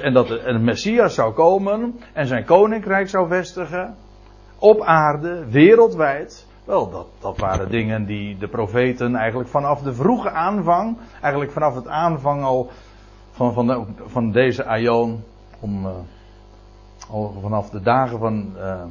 [0.02, 3.96] En dat een Messias zou komen en zijn koninkrijk zou vestigen
[4.58, 6.46] op aarde, wereldwijd.
[6.64, 11.74] Wel, dat, dat waren dingen die de profeten eigenlijk vanaf de vroege aanvang, eigenlijk vanaf
[11.74, 12.70] het aanvang al
[13.30, 15.22] van, van, van deze Aion,
[15.60, 15.90] om, uh,
[17.10, 18.82] al vanaf de dagen van, uh,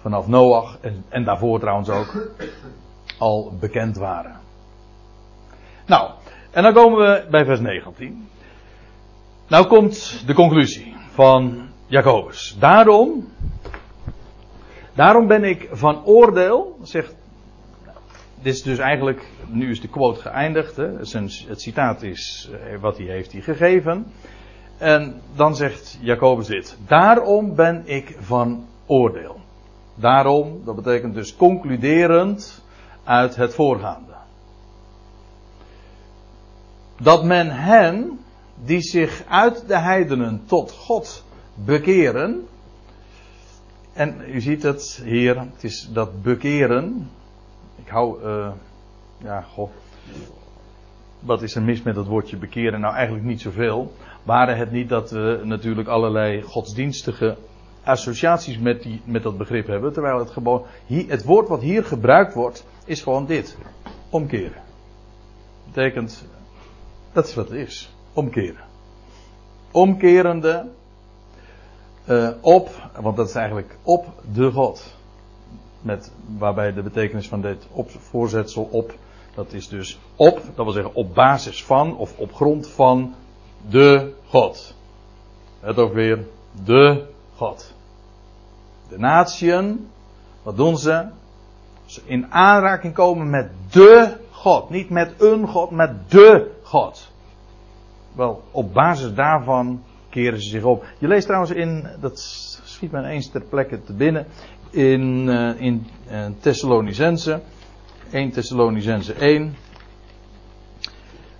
[0.00, 2.30] vanaf Noach en, en daarvoor trouwens ook,
[3.18, 4.36] al bekend waren.
[5.86, 6.10] Nou,
[6.50, 8.28] en dan komen we bij vers 19.
[9.48, 12.56] Nou komt de conclusie van Jacobus.
[12.58, 13.28] Daarom,
[14.94, 17.14] daarom ben ik van oordeel, zegt,
[18.42, 20.96] dit is dus eigenlijk, nu is de quote geëindigd, hè,
[21.48, 24.06] het citaat is eh, wat hij heeft hij gegeven.
[24.78, 29.36] En dan zegt Jacobus dit, daarom ben ik van oordeel.
[29.94, 32.64] Daarom, dat betekent dus concluderend,
[33.08, 34.12] uit het voorgaande.
[37.00, 38.20] Dat men hen
[38.64, 42.46] die zich uit de heidenen tot God bekeren.
[43.92, 47.10] En u ziet het hier, het is dat bekeren.
[47.76, 48.50] Ik hou, uh,
[49.18, 49.70] ja, goh.
[51.20, 52.80] Wat is er mis met het woordje bekeren?
[52.80, 53.92] Nou, eigenlijk niet zoveel.
[54.22, 57.36] Waren het niet dat we natuurlijk allerlei godsdienstige
[57.82, 59.92] associaties met, die, met dat begrip hebben.
[59.92, 63.56] Terwijl het gewoon, het woord wat hier gebruikt wordt, is gewoon dit.
[64.10, 64.62] Omkeren.
[65.66, 66.24] Betekent,
[67.12, 67.90] dat is wat het is.
[68.12, 68.64] Omkeren.
[69.70, 70.66] Omkerende
[72.08, 72.70] uh, op,
[73.00, 74.96] want dat is eigenlijk op de God.
[75.80, 78.94] Met, waarbij de betekenis van dit op, voorzetsel op,
[79.34, 83.14] dat is dus op, dat wil zeggen op basis van of op grond van
[83.68, 84.74] de God.
[85.60, 86.26] Het ook weer
[86.64, 87.74] de God.
[88.88, 89.88] De natieën,
[90.42, 91.06] wat doen ze?
[92.04, 94.70] In aanraking komen met de God.
[94.70, 97.12] Niet met een God, met de God.
[98.12, 100.84] Wel, op basis daarvan keren ze zich op.
[100.98, 102.20] Je leest trouwens in, dat
[102.64, 104.26] schiet me eens ter plekke te binnen,
[104.70, 107.40] in, uh, in uh, Thessalonicense,
[108.10, 109.54] 1 Thessalonicense 1,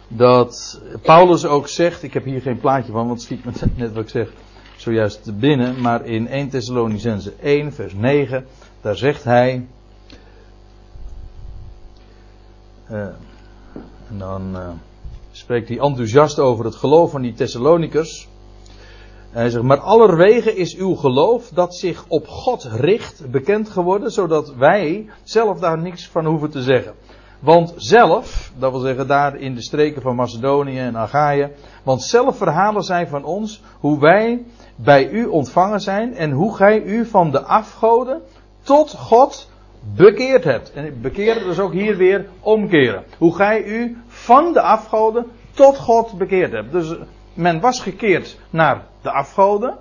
[0.08, 3.92] dat Paulus ook zegt, ik heb hier geen plaatje van, want het schiet me net
[3.92, 4.32] wat ik zeg,
[4.76, 8.46] zojuist te binnen, maar in 1 Thessalonicense 1, vers 9,
[8.80, 9.66] daar zegt hij.
[12.90, 13.00] Uh,
[14.10, 14.68] en dan uh,
[15.30, 18.28] spreekt hij enthousiast over het geloof van die Thessalonikers.
[19.30, 24.54] Hij zegt, maar allerwege is uw geloof dat zich op God richt bekend geworden, zodat
[24.54, 26.94] wij zelf daar niks van hoeven te zeggen.
[27.40, 32.36] Want zelf, dat wil zeggen daar in de streken van Macedonië en Achaïe, want zelf
[32.36, 34.44] verhalen zij van ons hoe wij
[34.76, 38.22] bij u ontvangen zijn en hoe gij u van de afgoden
[38.62, 39.50] tot God
[39.94, 40.72] bekeerd hebt.
[40.72, 43.04] En bekeren, dus ook hier weer omkeren.
[43.18, 46.72] Hoe gij u van de afgoden tot God bekeerd hebt.
[46.72, 46.94] Dus
[47.34, 49.76] men was gekeerd naar de afgoden.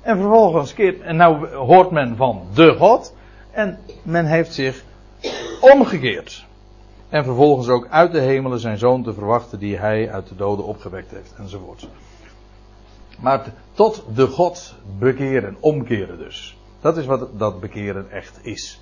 [0.00, 3.14] En vervolgens keert, en nou hoort men van de God.
[3.50, 4.84] En men heeft zich
[5.60, 6.46] omgekeerd.
[7.08, 10.64] En vervolgens ook uit de hemelen zijn zoon te verwachten die hij uit de doden
[10.64, 11.34] opgewekt heeft.
[11.38, 11.88] Enzovoort.
[13.20, 16.56] Maar tot de God bekeren, omkeren dus.
[16.80, 18.80] Dat is wat dat bekeren echt is.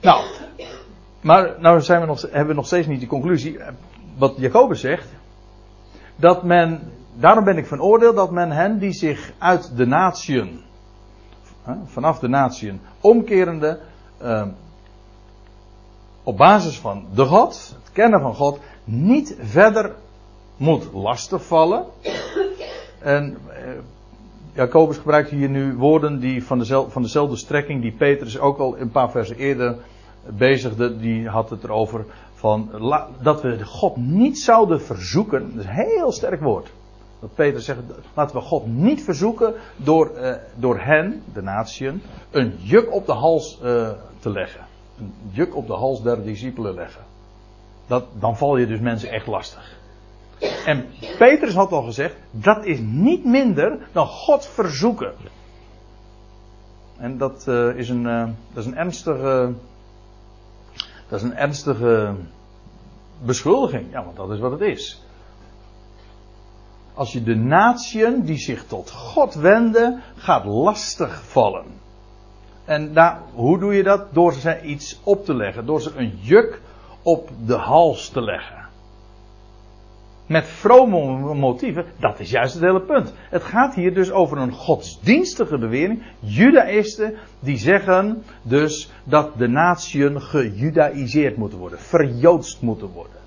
[0.00, 0.24] Nou,
[1.20, 3.58] maar nou zijn we nog, hebben we nog steeds niet de conclusie.
[4.16, 5.08] Wat Jacobus zegt.
[6.16, 10.60] Dat men, daarom ben ik van oordeel dat men hen die zich uit de natieën,
[11.84, 13.80] vanaf de natieën, omkerende,
[14.22, 14.46] uh,
[16.22, 19.94] op basis van de God, het kennen van God, niet verder
[20.56, 21.84] moet lastigvallen.
[22.98, 23.62] En eh,
[24.54, 28.78] Jacobus gebruikt hier nu woorden die van, dezelfde, van dezelfde strekking die Petrus ook al
[28.78, 29.76] een paar versen eerder
[30.26, 30.96] bezigde.
[30.96, 32.70] Die had het erover van
[33.22, 35.50] dat we God niet zouden verzoeken.
[35.54, 36.70] Dat is een heel sterk woord.
[37.20, 37.80] Dat Peter zegt,
[38.14, 43.12] laten we God niet verzoeken door, uh, door hen, de natieën, een juk op de
[43.12, 43.88] hals uh,
[44.18, 44.66] te leggen.
[44.98, 47.02] Een juk op de hals der discipelen leggen.
[47.86, 49.79] Dat, dan val je dus mensen echt lastig.
[50.40, 50.86] En
[51.18, 55.14] Petrus had al gezegd, dat is niet minder dan God verzoeken.
[56.96, 59.52] En dat uh, is een, uh, dat is een ernstige,
[61.08, 62.14] dat is een ernstige
[63.24, 63.92] beschuldiging.
[63.92, 65.02] Ja, want dat is wat het is.
[66.94, 71.64] Als je de natieën die zich tot God wenden, gaat lastig vallen.
[72.64, 74.14] En daar, hoe doe je dat?
[74.14, 75.66] Door ze iets op te leggen.
[75.66, 76.60] Door ze een juk
[77.02, 78.60] op de hals te leggen
[80.30, 83.14] met vrome motieven, dat is juist het hele punt.
[83.30, 86.02] Het gaat hier dus over een godsdienstige bewering.
[86.20, 93.20] Judaïsten die zeggen dus dat de natieën gejudaïseerd moeten worden, verjoodst moeten worden.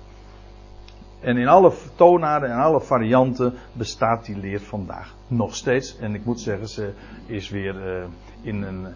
[1.20, 5.98] En in alle toonaarden en alle varianten bestaat die leer vandaag nog steeds.
[5.98, 6.92] En ik moet zeggen, ze
[7.26, 8.04] is weer uh,
[8.42, 8.86] in een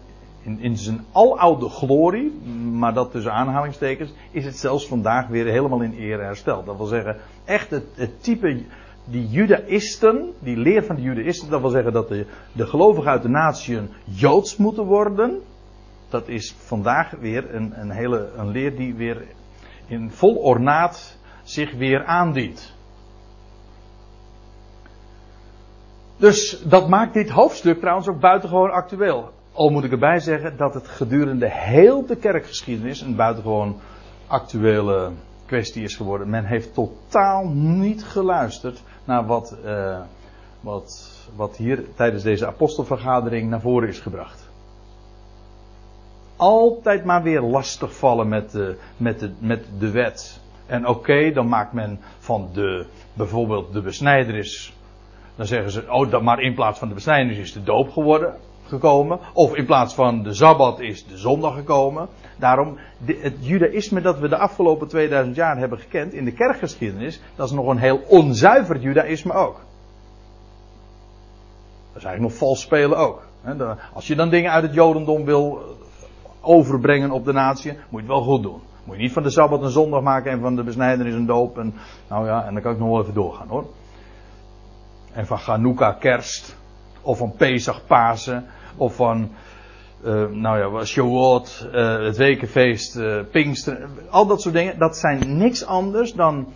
[0.41, 2.31] in, in zijn aloude glorie,
[2.71, 6.65] maar dat tussen aanhalingstekens, is het zelfs vandaag weer helemaal in ere hersteld.
[6.65, 8.63] Dat wil zeggen, echt het, type,
[9.05, 13.21] die judaïsten, die leer van de judaïsten, dat wil zeggen dat de, de gelovigen uit
[13.21, 15.41] de natieën joods moeten worden.
[16.09, 19.23] Dat is vandaag weer een, een hele een leer die weer
[19.87, 22.77] in vol ornaat zich weer aandient.
[26.17, 29.31] Dus dat maakt dit hoofdstuk trouwens ook buitengewoon actueel.
[29.51, 33.79] Al moet ik erbij zeggen dat het gedurende heel de kerkgeschiedenis een buitengewoon
[34.27, 35.11] actuele
[35.45, 36.29] kwestie is geworden.
[36.29, 39.99] Men heeft totaal niet geluisterd naar wat, uh,
[40.61, 44.49] wat, wat hier tijdens deze apostelvergadering naar voren is gebracht.
[46.35, 50.39] Altijd maar weer lastigvallen met de, met de, met de wet.
[50.65, 54.73] En oké, dan maakt men van de, bijvoorbeeld de besnijderis.
[55.35, 58.35] Dan zeggen ze, oh, maar in plaats van de besnijderis is de doop geworden
[58.69, 59.19] gekomen.
[59.33, 62.07] Of in plaats van de Sabbat is de zondag gekomen.
[62.37, 67.47] Daarom, het judaïsme dat we de afgelopen 2000 jaar hebben gekend in de kerkgeschiedenis, dat
[67.47, 69.55] is nog een heel onzuiver judaïsme ook.
[71.93, 73.27] Dat is eigenlijk nog vals spelen ook.
[73.93, 75.61] Als je dan dingen uit het jodendom wil
[76.41, 78.61] overbrengen op de natie, moet je het wel goed doen.
[78.83, 81.57] Moet je niet van de Sabbat een zondag maken en van de besnijdenis een doop.
[81.57, 81.73] En,
[82.07, 83.65] nou ja, en dan kan ik nog wel even doorgaan hoor.
[85.13, 86.57] En van Chanukka kerst.
[87.01, 88.45] Of van Pesach Pasen.
[88.77, 89.31] Of van,
[90.05, 93.89] uh, nou ja, Shavuot, uh, het wekenfeest, uh, Pinkster.
[94.09, 94.79] Al dat soort dingen.
[94.79, 96.47] Dat zijn niks anders dan,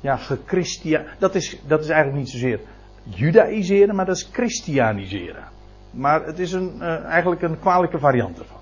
[0.00, 1.04] ja, gechristia.
[1.18, 2.60] Dat is, dat is eigenlijk niet zozeer
[3.04, 5.44] judaïseren, maar dat is christianiseren.
[5.90, 8.60] Maar het is een, eigenlijk een kwalijke variant ervan.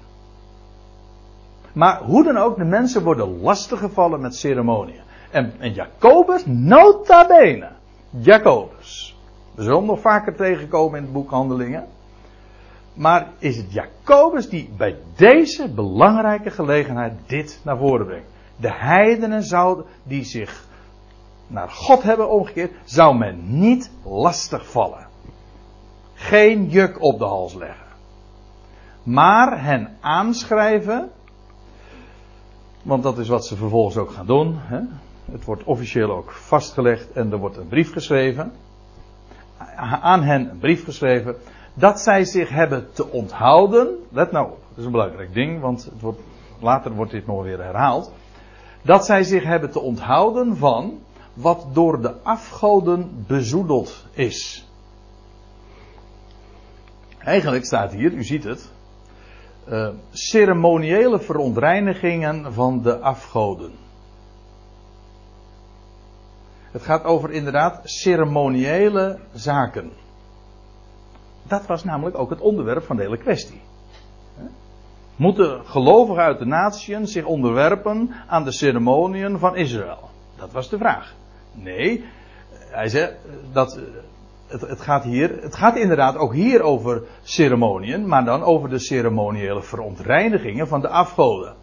[1.73, 5.01] Maar hoe dan ook, de mensen worden lastiggevallen met ceremoniën.
[5.31, 7.69] En, en Jacobus, nota bene.
[8.11, 9.10] Jacobus.
[9.67, 11.87] Hem nog vaker tegenkomen in het boek Handelingen.
[12.95, 18.29] Maar is het Jacobus die bij deze belangrijke gelegenheid dit naar voren brengt?
[18.57, 20.69] De heidenen zouden, die zich
[21.47, 25.07] naar God hebben omgekeerd, zou men niet lastig vallen.
[26.15, 27.87] Geen juk op de hals leggen.
[29.03, 31.11] Maar hen aanschrijven,
[32.83, 34.55] want dat is wat ze vervolgens ook gaan doen.
[34.59, 34.81] Hè?
[35.33, 38.53] Het wordt officieel ook vastgelegd en er wordt een brief geschreven.
[39.77, 41.37] Aan hen een brief geschreven
[41.75, 43.89] dat zij zich hebben te onthouden.
[44.11, 46.21] Let nou op, dat is een belangrijk ding, want het wordt,
[46.61, 48.13] later wordt dit nog weer herhaald.
[48.83, 50.99] Dat zij zich hebben te onthouden van
[51.35, 54.69] wat door de afgoden bezoedeld is.
[57.19, 58.71] Eigenlijk staat hier, u ziet het,
[59.69, 63.73] uh, ceremoniële verontreinigingen van de afgoden.
[66.71, 69.93] Het gaat over inderdaad ceremoniële zaken.
[71.43, 73.61] Dat was namelijk ook het onderwerp van de hele kwestie.
[75.17, 80.09] Moeten gelovigen uit de natieën zich onderwerpen aan de ceremoniën van Israël?
[80.37, 81.15] Dat was de vraag.
[81.53, 82.05] Nee,
[82.71, 83.11] hij zei
[83.53, 83.81] dat
[84.47, 88.79] het, het, gaat hier, het gaat inderdaad ook hier over ceremoniën, maar dan over de
[88.79, 91.55] ceremoniële verontreinigingen van de afgoden.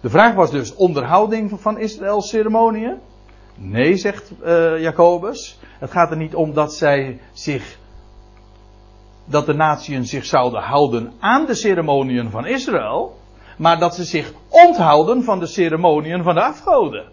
[0.00, 2.96] De vraag was dus onderhouding van Israëls ceremonieën?
[3.54, 5.58] Nee, zegt uh, Jacobus.
[5.78, 7.78] Het gaat er niet om dat zij zich,
[9.24, 13.16] dat de natieën zich zouden houden aan de ceremoniën van Israël,
[13.56, 17.04] maar dat ze zich onthouden van de ceremoniën van de afgoden.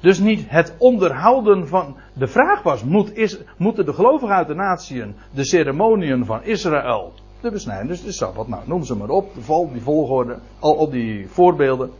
[0.00, 1.96] Dus niet het onderhouden van.
[2.12, 7.12] De vraag was: moet is, moeten de gelovigen uit de natieën de ceremoniën van Israël,
[7.40, 10.90] de besnijders, dus de sabbat, nou noem ze maar op, val, die volgorde, al op
[10.90, 11.90] die voorbeelden.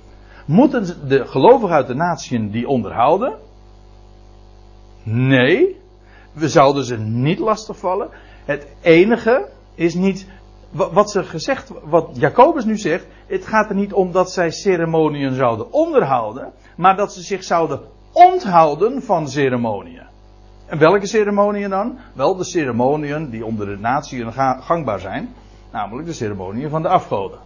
[0.46, 3.38] Moeten de gelovigen uit de natieën die onderhouden?
[5.02, 5.76] Nee,
[6.32, 8.08] we zouden ze niet lastigvallen.
[8.44, 10.26] Het enige is niet
[10.70, 15.34] wat ze gezegd, wat Jacobus nu zegt, het gaat er niet om dat zij ceremoniën
[15.34, 17.80] zouden onderhouden, maar dat ze zich zouden
[18.12, 20.07] onthouden van ceremoniën.
[20.68, 21.98] En welke ceremoniën dan?
[22.14, 25.34] Wel de ceremoniën die onder de natie gangbaar zijn,
[25.72, 27.38] namelijk de ceremoniën van de afgoden.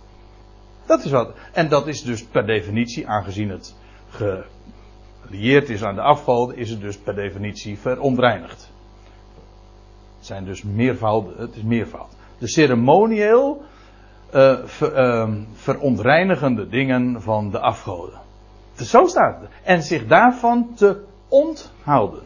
[0.86, 1.34] Dat is wat.
[1.52, 3.74] En dat is dus per definitie, aangezien het
[4.10, 8.70] gelieerd is aan de afgoden, is het dus per definitie verontreinigd.
[10.16, 12.10] Het zijn dus meervoud, het is meervoud
[12.42, 13.62] de ceremonieel
[14.64, 18.20] ver, uh, verontreinigende dingen van de afgoden.
[18.76, 19.50] Zo staat het.
[19.62, 22.22] En zich daarvan te onthouden.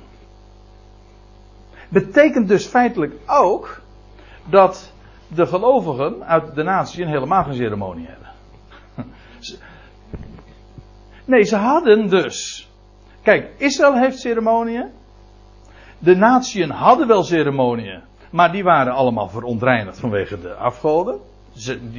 [1.89, 3.81] Betekent dus feitelijk ook
[4.45, 4.93] dat
[5.29, 8.25] de gelovigen uit de natie helemaal geen ceremonie hebben.
[11.25, 12.69] Nee, ze hadden dus.
[13.23, 14.91] Kijk, Israël heeft ceremonieën.
[15.99, 18.03] De natieën hadden wel ceremonieën.
[18.31, 21.19] Maar die waren allemaal verontreinigd vanwege de afgoden.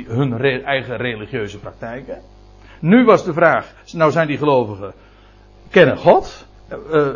[0.08, 2.22] Hun eigen religieuze praktijken.
[2.80, 4.94] Nu was de vraag, nou zijn die gelovigen,
[5.70, 6.46] kennen God?
[6.92, 7.08] Uh,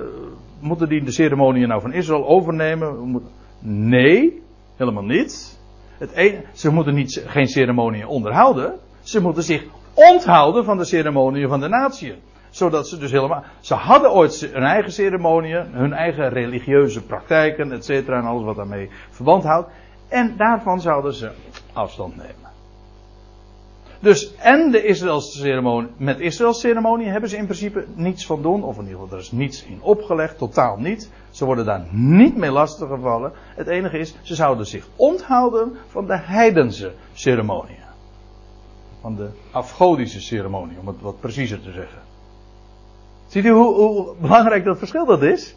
[0.62, 3.22] moeten die de ceremonie nou van Israël overnemen?
[3.60, 4.42] Nee,
[4.76, 5.60] helemaal niet.
[5.98, 8.80] Het ze moeten niet, geen ceremonie onderhouden.
[9.02, 12.16] Ze moeten zich onthouden van de ceremonie van de natie
[12.52, 13.44] zodat ze dus helemaal.
[13.60, 18.56] Ze hadden ooit hun eigen ceremonieën, hun eigen religieuze praktijken, et cetera, en alles wat
[18.56, 19.70] daarmee verband houdt.
[20.10, 21.32] En daarvan zouden ze
[21.74, 22.51] afstand nemen.
[24.02, 28.64] Dus en de Israëlse ceremonie, met Israëls ceremonie hebben ze in principe niets van doen,
[28.64, 31.12] of in ieder geval er is niets in opgelegd, totaal niet.
[31.30, 33.32] Ze worden daar niet mee lastiggevallen.
[33.56, 37.80] Het enige is, ze zouden zich onthouden van de heidense ceremonie.
[39.02, 42.02] Van de afgodische ceremonie, om het wat preciezer te zeggen.
[43.28, 45.56] Ziet u hoe, hoe belangrijk dat verschil dat is?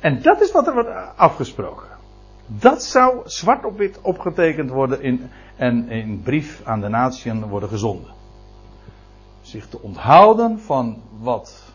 [0.00, 1.97] En dat is wat er wordt afgesproken.
[2.48, 7.68] Dat zou zwart op wit opgetekend worden in, en in brief aan de natieën worden
[7.68, 8.10] gezonden.
[9.40, 11.72] Zich te onthouden van wat,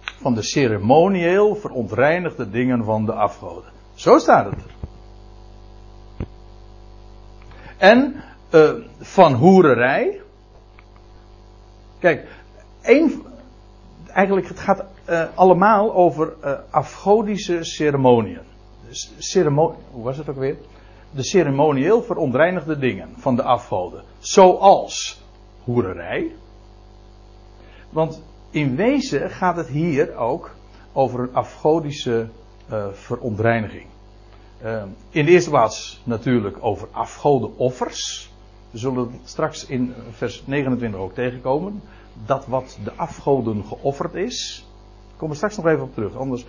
[0.00, 3.72] van de ceremonieel verontreinigde dingen van de afgoden.
[3.94, 4.76] Zo staat het er.
[7.76, 8.14] En
[8.54, 10.20] uh, van hoererij.
[11.98, 12.26] Kijk,
[12.82, 13.22] een,
[14.12, 18.46] eigenlijk het gaat uh, allemaal over uh, afgodische ceremoniën.
[18.88, 20.56] Dus ceremon, hoe was het ook?
[21.10, 24.02] De ceremonieel verontreinigde dingen van de afgoden.
[24.18, 25.22] Zoals
[25.64, 26.32] hoererij.
[27.90, 30.54] Want in wezen gaat het hier ook
[30.92, 32.28] over een afgodische
[32.70, 33.86] uh, verontreiniging.
[35.10, 38.30] in de eerste plaats natuurlijk over afgodenoffers.
[38.70, 41.82] We zullen straks in vers 29 ook tegenkomen
[42.26, 44.66] dat wat de afgoden geofferd is.
[45.06, 46.16] Daar komen we straks nog even op terug.
[46.16, 46.46] Anders.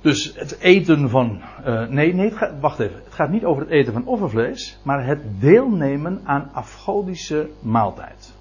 [0.00, 1.40] Dus het eten van.
[1.66, 3.00] Uh, nee, nee, wacht even.
[3.04, 8.34] Het gaat niet over het eten van offervlees, maar het deelnemen aan afgodische maaltijd.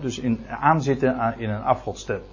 [0.00, 2.28] Dus in, aanzitten aan, in een afgodstempel.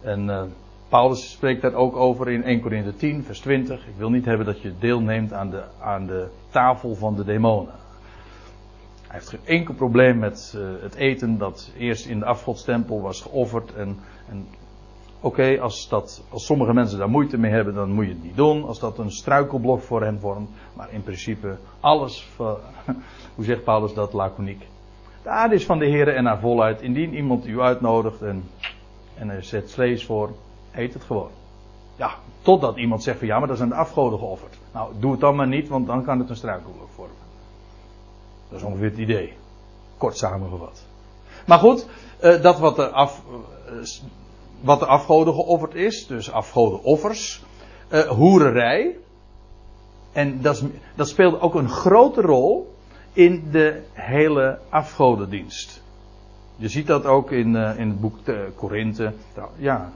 [0.00, 0.42] En uh,
[0.88, 3.86] Paulus spreekt daar ook over in 1 Corinthië 10, vers 20.
[3.86, 7.74] Ik wil niet hebben dat je deelneemt aan de, aan de tafel van de demonen.
[9.02, 13.20] Hij heeft geen enkel probleem met uh, het eten dat eerst in de afgodstempel was
[13.20, 13.74] geofferd.
[13.74, 13.98] En,
[14.28, 14.46] en
[15.20, 18.36] Oké, als, dat, als sommige mensen daar moeite mee hebben, dan moet je het niet
[18.36, 18.64] doen.
[18.64, 20.50] Als dat een struikelblok voor hen vormt.
[20.72, 22.28] Maar in principe, alles,
[23.34, 24.66] hoe zegt Paulus dat laconiek?
[25.22, 26.80] De aarde is van de Heer en naar voluit.
[26.80, 28.44] Indien iemand u uitnodigt en,
[29.14, 30.30] en er zet vlees voor,
[30.72, 31.30] eet het gewoon.
[31.96, 34.58] Ja, totdat iemand zegt van ja, maar dat zijn de afgoden geofferd.
[34.72, 37.16] Nou, doe het dan maar niet, want dan kan het een struikelblok vormen.
[38.48, 39.32] Dat is ongeveer het idee.
[39.96, 40.84] Kort samengevat.
[41.46, 41.86] Maar goed,
[42.18, 43.22] eh, dat wat de, af,
[43.66, 43.72] eh,
[44.60, 47.42] wat de afgoden geofferd is, dus afgodenoffers,
[47.92, 48.96] uh, hoererij.
[50.12, 52.74] En dat, dat speelt ook een grote rol
[53.12, 55.82] in de hele afgodendienst.
[56.56, 58.18] Je ziet dat ook in, in het boek
[58.56, 59.12] Korinthe.
[59.56, 59.92] Ja,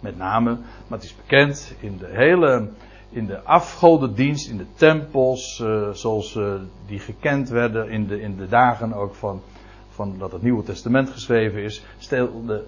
[0.00, 0.50] met name,
[0.86, 2.68] maar het is bekend in de hele
[3.14, 6.54] in de afgodendienst, in de tempels, uh, zoals uh,
[6.86, 9.42] die gekend werden in de, in de dagen ook van,
[9.88, 12.64] van dat het Nieuwe Testament geschreven is, stelde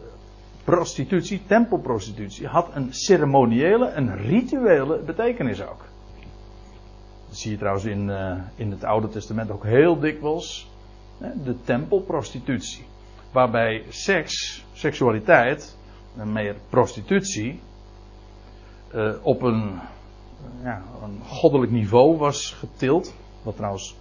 [0.66, 5.84] prostitutie, tempelprostitutie, had een ceremoniële, een rituele betekenis ook.
[7.28, 10.70] Dat zie je trouwens in, uh, in het Oude Testament ook heel dikwijls.
[11.18, 12.84] Hè, de tempelprostitutie.
[13.32, 15.76] Waarbij seks, seksualiteit,
[16.16, 17.60] en meer prostitutie,
[19.22, 19.80] op een
[20.62, 23.14] ja, een goddelijk niveau was getild.
[23.42, 23.96] Wat trouwens,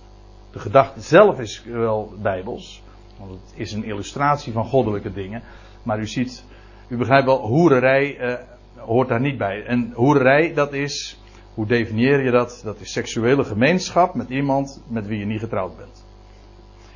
[0.51, 2.83] de gedachte zelf is wel bijbels.
[3.19, 5.43] Want het is een illustratie van goddelijke dingen.
[5.85, 6.43] Maar u ziet,
[6.87, 8.33] u begrijpt wel, hoererij eh,
[8.77, 9.65] hoort daar niet bij.
[9.65, 11.21] En hoererij, dat is,
[11.53, 12.61] hoe definieer je dat?
[12.63, 16.05] Dat is seksuele gemeenschap met iemand met wie je niet getrouwd bent.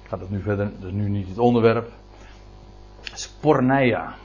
[0.04, 1.92] Ik ga dat nu verder, dat is nu niet het onderwerp.
[3.02, 4.16] Sporneia.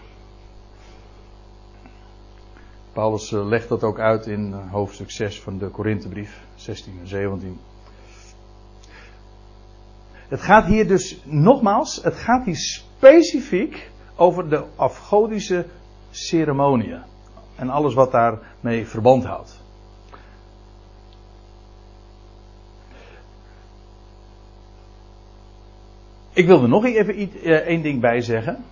[2.92, 7.08] Paulus eh, legt dat ook uit in eh, hoofdstuk 6 van de Korinthebrief, 16 en
[7.08, 7.58] 17.
[10.28, 15.66] Het gaat hier dus, nogmaals, het gaat hier specifiek over de afgodische
[16.10, 17.02] ceremonieën.
[17.54, 19.62] En alles wat daarmee verband houdt.
[26.32, 28.64] Ik wil er nog even eh, één ding bij zeggen.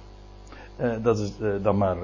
[1.02, 1.32] dat is
[1.62, 1.96] dan maar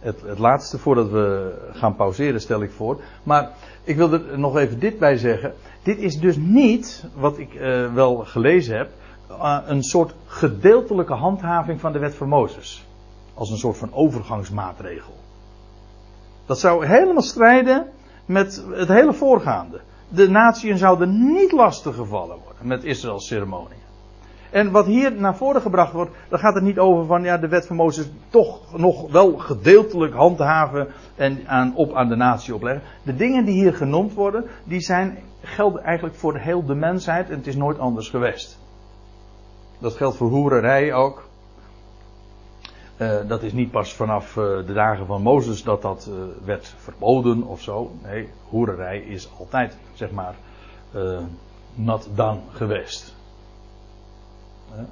[0.00, 3.00] het, het, laatste voordat we gaan pauzeren, stel ik voor.
[3.22, 3.50] Maar
[3.84, 5.54] ik wil er nog even dit bij zeggen.
[5.82, 7.52] Dit is dus niet, wat ik
[7.94, 8.90] wel gelezen heb,
[9.66, 12.86] een soort gedeeltelijke handhaving van de wet van Mozes.
[13.34, 15.14] Als een soort van overgangsmaatregel.
[16.46, 17.86] Dat zou helemaal strijden
[18.26, 19.80] met het hele voorgaande.
[20.08, 23.82] De natieën zouden niet lastig gevallen worden met Israëls ceremonie.
[24.50, 27.48] En wat hier naar voren gebracht wordt, dan gaat het niet over van ja, de
[27.48, 32.82] wet van Mozes toch nog wel gedeeltelijk handhaven en aan, op aan de natie opleggen.
[33.02, 37.36] De dingen die hier genoemd worden, die zijn, gelden eigenlijk voor heel de mensheid en
[37.36, 38.58] het is nooit anders geweest.
[39.84, 41.28] Dat geldt voor hoererij ook.
[42.96, 46.14] Uh, dat is niet pas vanaf uh, de dagen van Mozes dat dat uh,
[46.44, 47.90] werd verboden of zo.
[48.02, 50.34] Nee, hoererij is altijd, zeg maar,
[51.74, 53.14] nat dan geweest.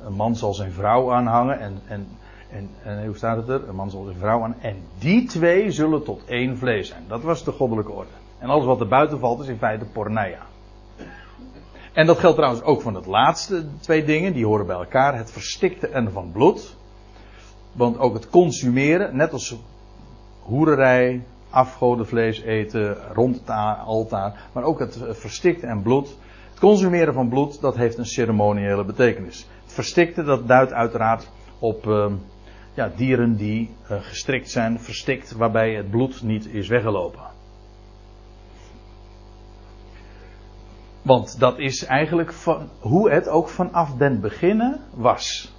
[0.05, 2.09] Een man zal zijn vrouw aanhangen en, en,
[2.51, 3.69] en, en hoe staat het er?
[3.69, 7.05] Een man zal zijn vrouw aan en die twee zullen tot één vlees zijn.
[7.09, 8.11] Dat was de goddelijke orde.
[8.39, 10.51] En alles wat er buiten valt is in feite porneia.
[11.93, 15.17] En dat geldt trouwens ook van het laatste twee dingen, die horen bij elkaar.
[15.17, 16.77] Het verstikte en van bloed.
[17.73, 19.57] Want ook het consumeren, net als
[20.43, 23.51] hoererij, afgodenvlees eten rond het
[23.85, 26.17] altaar, maar ook het verstikte en bloed.
[26.51, 29.47] Het consumeren van bloed, dat heeft een ceremoniële betekenis.
[29.65, 31.29] Verstikte, dat duidt uiteraard
[31.59, 32.07] op uh,
[32.75, 37.32] ja, dieren die uh, gestrikt zijn, verstikt, waarbij het bloed niet is weggelopen.
[41.03, 45.53] Want dat is eigenlijk van, hoe het ook vanaf den beginnen was.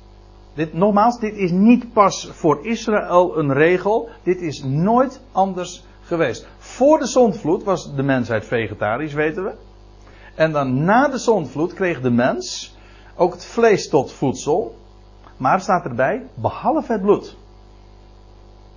[0.53, 4.09] Dit, nogmaals, dit is niet pas voor Israël een regel.
[4.23, 6.47] Dit is nooit anders geweest.
[6.57, 9.53] Voor de zondvloed was de mensheid vegetarisch, weten we.
[10.35, 12.75] En dan na de zondvloed kreeg de mens
[13.15, 14.75] ook het vlees tot voedsel.
[15.37, 17.37] Maar staat erbij, behalve het bloed.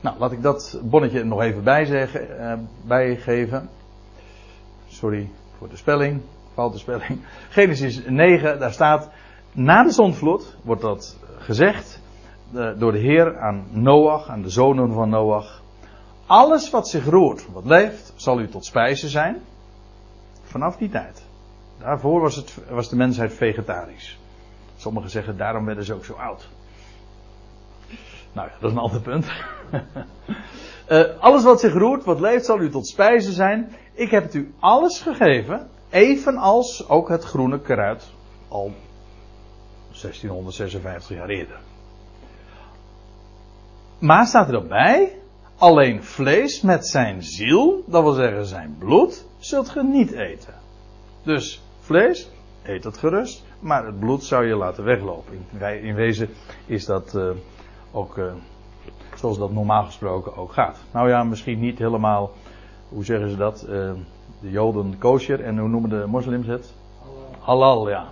[0.00, 2.52] Nou, laat ik dat bonnetje nog even bijzeggen, uh,
[2.86, 3.68] bijgeven.
[4.88, 6.20] Sorry voor de spelling,
[6.56, 7.20] foute spelling.
[7.48, 9.10] Genesis 9, daar staat,
[9.52, 12.00] na de zondvloed wordt dat gezegd
[12.78, 15.62] door de Heer aan Noach, aan de zonen van Noach.
[16.26, 19.42] Alles wat zich roert, wat leeft, zal u tot spijze zijn.
[20.42, 21.24] Vanaf die tijd.
[21.78, 24.18] Daarvoor was, het, was de mensheid vegetarisch.
[24.76, 26.48] Sommigen zeggen daarom werden ze ook zo oud.
[28.32, 29.26] Nou dat is een ander punt.
[30.88, 33.72] uh, alles wat zich roert, wat leeft, zal u tot spijze zijn.
[33.92, 38.10] Ik heb het u alles gegeven, evenals ook het groene kruid
[38.48, 38.72] al
[39.88, 41.58] 1656 jaar eerder.
[43.98, 45.18] Maar staat er bij,
[45.56, 50.54] alleen vlees met zijn ziel, dat wil zeggen zijn bloed, zult ge niet eten.
[51.22, 52.30] Dus vlees,
[52.62, 55.46] eet het gerust, maar het bloed zou je laten weglopen.
[55.58, 56.28] In, in wezen
[56.66, 57.30] is dat uh,
[57.92, 58.32] ook uh,
[59.14, 60.78] zoals dat normaal gesproken ook gaat.
[60.92, 62.32] Nou ja, misschien niet helemaal,
[62.88, 63.66] hoe zeggen ze dat?
[63.68, 63.92] Uh,
[64.40, 66.74] de Joden kosher en hoe noemen de moslims het?
[67.40, 68.04] Halal, ja.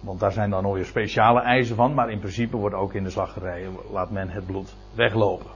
[0.00, 3.04] want daar zijn dan nog weer speciale eisen van, maar in principe wordt ook in
[3.04, 5.50] de slachterijen laat men het bloed weglopen.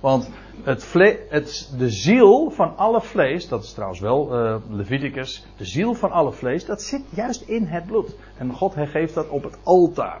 [0.00, 0.30] Want
[0.62, 0.92] het
[1.28, 6.10] het, de ziel van alle vlees, dat is trouwens wel uh, Leviticus, de ziel van
[6.10, 8.16] alle vlees, dat zit juist in het bloed.
[8.38, 10.20] En God geeft dat op het altaar.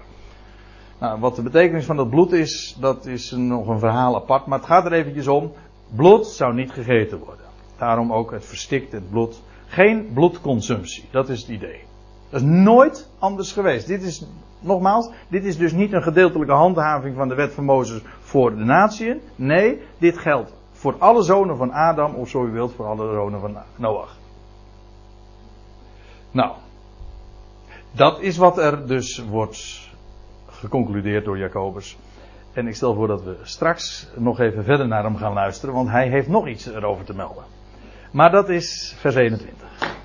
[0.98, 4.46] Nou, wat de betekenis van dat bloed is, dat is nog een verhaal apart.
[4.46, 5.52] Maar het gaat er eventjes om,
[5.94, 7.41] bloed zou niet gegeten worden.
[7.82, 9.42] Daarom ook het verstikt het bloed.
[9.66, 11.84] Geen bloedconsumptie, dat is het idee.
[12.30, 13.86] Dat is nooit anders geweest.
[13.86, 14.26] Dit is,
[14.60, 18.64] nogmaals, dit is dus niet een gedeeltelijke handhaving van de wet van Mozes voor de
[18.64, 19.20] natieën.
[19.36, 23.40] Nee, dit geldt voor alle zonen van Adam, of zo u wilt, voor alle zonen
[23.40, 24.16] van Noach.
[26.30, 26.52] Nou,
[27.92, 29.90] dat is wat er dus wordt
[30.46, 31.98] geconcludeerd door Jacobus.
[32.52, 35.88] En ik stel voor dat we straks nog even verder naar hem gaan luisteren, want
[35.88, 37.60] hij heeft nog iets erover te melden.
[38.12, 40.00] Maar dat is vers 21.